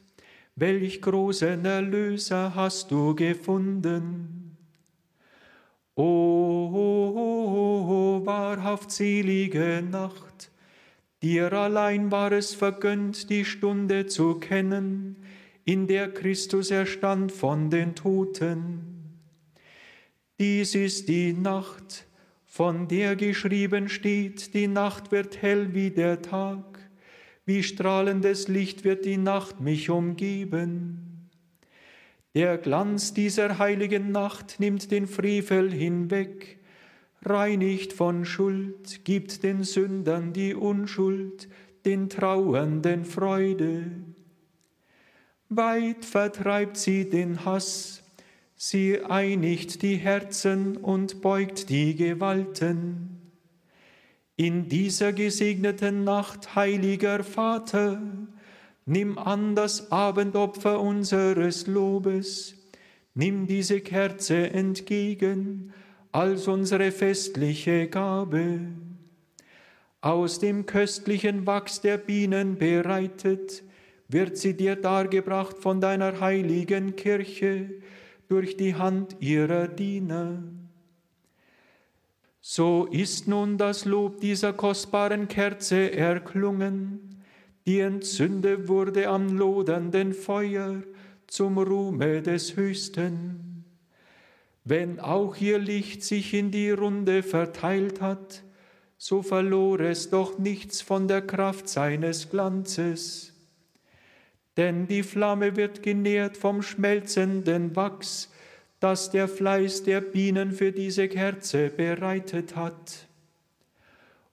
welch 0.55 1.01
großen 1.01 1.65
Erlöser 1.65 2.53
hast 2.55 2.91
du 2.91 3.15
gefunden. 3.15 4.57
O 5.95 6.54
wahrhaft 8.55 8.91
selige 8.91 9.83
Nacht, 9.89 10.49
dir 11.21 11.51
allein 11.51 12.11
war 12.11 12.31
es 12.31 12.53
vergönnt, 12.53 13.29
die 13.29 13.43
Stunde 13.43 14.05
zu 14.05 14.35
kennen, 14.35 15.17
in 15.65 15.87
der 15.87 16.09
Christus 16.13 16.71
erstand 16.71 17.31
von 17.31 17.69
den 17.69 17.95
Toten. 17.95 19.19
Dies 20.39 20.73
ist 20.75 21.09
die 21.09 21.33
Nacht, 21.33 22.05
von 22.45 22.87
der 22.87 23.17
geschrieben 23.17 23.89
steht, 23.89 24.53
die 24.53 24.67
Nacht 24.67 25.11
wird 25.11 25.41
hell 25.41 25.73
wie 25.73 25.89
der 25.89 26.21
Tag, 26.21 26.79
wie 27.45 27.61
strahlendes 27.61 28.47
Licht 28.47 28.85
wird 28.85 29.03
die 29.03 29.17
Nacht 29.17 29.59
mich 29.59 29.89
umgeben. 29.89 31.29
Der 32.35 32.57
Glanz 32.57 33.13
dieser 33.13 33.57
heiligen 33.59 34.11
Nacht 34.11 34.59
nimmt 34.59 34.91
den 34.91 35.07
Frevel 35.07 35.71
hinweg, 35.71 36.59
reinigt 37.27 37.93
von 37.93 38.25
Schuld, 38.25 39.03
gibt 39.03 39.43
den 39.43 39.63
Sündern 39.63 40.33
die 40.33 40.53
Unschuld, 40.53 41.47
den 41.85 42.09
Trauernden 42.09 43.05
Freude. 43.05 43.91
Weit 45.49 46.05
vertreibt 46.05 46.77
sie 46.77 47.09
den 47.09 47.45
Hass, 47.45 48.03
sie 48.55 49.01
einigt 49.01 49.81
die 49.81 49.97
Herzen 49.97 50.77
und 50.77 51.21
beugt 51.21 51.69
die 51.69 51.95
Gewalten. 51.95 53.21
In 54.35 54.67
dieser 54.67 55.13
gesegneten 55.13 56.03
Nacht, 56.03 56.55
heiliger 56.55 57.23
Vater, 57.23 58.01
nimm 58.85 59.17
an 59.17 59.55
das 59.55 59.91
Abendopfer 59.91 60.81
unseres 60.81 61.67
Lobes, 61.67 62.55
nimm 63.13 63.47
diese 63.47 63.79
Kerze 63.79 64.49
entgegen 64.49 65.73
als 66.15 66.47
unsere 66.47 66.93
festliche 66.93 67.89
Gabe. 67.89 68.61
Aus 69.99 70.39
dem 70.39 70.65
köstlichen 70.65 71.45
Wachs 71.45 71.81
der 71.81 71.97
Bienen 71.97 72.57
bereitet, 72.57 73.63
wird 74.07 74.37
sie 74.37 74.55
dir 74.55 74.77
dargebracht 74.77 75.57
von 75.57 75.81
deiner 75.81 76.21
heiligen 76.21 76.95
Kirche 76.95 77.69
durch 78.29 78.55
die 78.55 78.75
Hand 78.75 79.17
ihrer 79.19 79.67
Diener. 79.67 80.41
So 82.39 82.85
ist 82.85 83.27
nun 83.27 83.57
das 83.57 83.83
Lob 83.83 84.21
dieser 84.21 84.53
kostbaren 84.53 85.27
Kerze 85.27 85.91
erklungen, 85.91 87.21
die 87.65 87.81
entzündet 87.81 88.69
wurde 88.69 89.09
am 89.09 89.37
lodernden 89.37 90.13
Feuer 90.13 90.81
zum 91.27 91.57
Ruhme 91.57 92.21
des 92.21 92.55
Höchsten. 92.55 93.54
Wenn 94.67 94.99
auch 94.99 95.37
ihr 95.37 95.59
Licht 95.59 96.03
sich 96.03 96.33
in 96.33 96.49
die 96.49 96.71
Runde 96.71 97.21
verteilt 97.21 98.01
hat, 98.01 98.43
so 98.97 99.21
verlor 99.21 99.79
es 99.79 100.09
doch 100.09 100.39
nichts 100.39 100.81
von 100.81 101.07
der 101.07 101.21
Kraft 101.21 101.69
seines 101.69 102.31
Glanzes. 102.31 103.31
Denn 104.57 104.87
die 104.87 105.03
Flamme 105.03 105.55
wird 105.55 105.83
genährt 105.83 106.35
vom 106.35 106.63
schmelzenden 106.63 107.75
Wachs, 107.75 108.31
das 108.79 109.11
der 109.11 109.27
Fleiß 109.27 109.83
der 109.83 110.01
Bienen 110.01 110.51
für 110.51 110.71
diese 110.71 111.09
Kerze 111.09 111.69
bereitet 111.69 112.55
hat. 112.55 113.07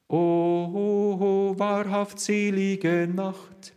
O, 0.09 0.16
o, 0.16 1.18
o 1.20 1.59
wahrhaft 1.59 2.18
selige 2.18 3.07
Nacht, 3.07 3.74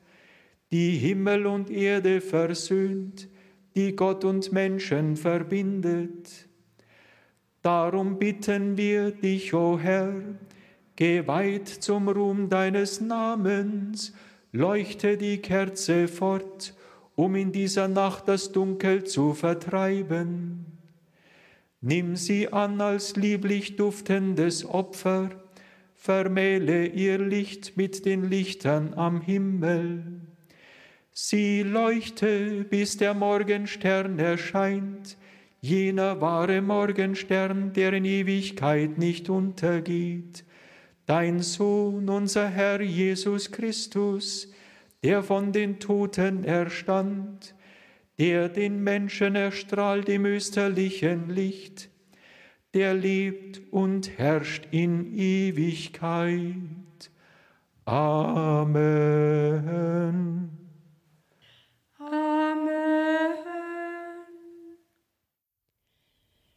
die 0.71 0.91
Himmel 0.91 1.47
und 1.47 1.69
Erde 1.69 2.21
versöhnt, 2.21 3.27
die 3.75 3.93
Gott 3.93 4.23
und 4.23 4.53
Menschen 4.53 5.17
verbindet. 5.17 6.44
Darum 7.65 8.19
bitten 8.19 8.77
wir 8.77 9.09
dich, 9.09 9.51
o 9.55 9.79
Herr, 9.79 10.13
geweiht 10.95 11.67
zum 11.67 12.07
Ruhm 12.07 12.47
deines 12.47 13.01
Namens, 13.01 14.13
leuchte 14.51 15.17
die 15.17 15.39
Kerze 15.39 16.07
fort 16.07 16.75
um 17.15 17.35
in 17.35 17.51
dieser 17.51 17.87
Nacht 17.87 18.27
das 18.27 18.51
Dunkel 18.51 19.05
zu 19.05 19.33
vertreiben. 19.33 20.65
Nimm 21.81 22.15
sie 22.15 22.53
an 22.53 22.79
als 22.81 23.15
lieblich 23.15 23.77
duftendes 23.77 24.63
Opfer, 24.63 25.31
vermähle 25.95 26.85
ihr 26.85 27.17
Licht 27.17 27.77
mit 27.77 28.05
den 28.05 28.29
Lichtern 28.29 28.93
am 28.93 29.21
Himmel. 29.21 30.21
Sie 31.13 31.63
leuchte, 31.63 32.63
bis 32.69 32.97
der 32.97 33.15
Morgenstern 33.15 34.19
erscheint, 34.19 35.17
jener 35.61 36.21
wahre 36.21 36.61
Morgenstern, 36.61 37.73
der 37.73 37.93
in 37.93 38.05
Ewigkeit 38.05 38.97
nicht 38.97 39.29
untergeht. 39.29 40.45
Dein 41.05 41.41
Sohn, 41.41 42.09
unser 42.09 42.47
Herr 42.47 42.81
Jesus 42.81 43.51
Christus, 43.51 44.51
der 45.03 45.21
von 45.23 45.51
den 45.51 45.79
Toten 45.79 46.43
erstand, 46.43 47.53
der 48.17 48.49
den 48.49 48.83
Menschen 48.83 49.35
erstrahlt 49.35 50.09
im 50.09 50.25
österlichen 50.25 51.29
Licht, 51.29 51.89
der 52.73 52.93
lebt 52.93 53.61
und 53.71 54.17
herrscht 54.17 54.67
in 54.71 55.13
Ewigkeit. 55.17 56.59
Amen. 57.85 59.05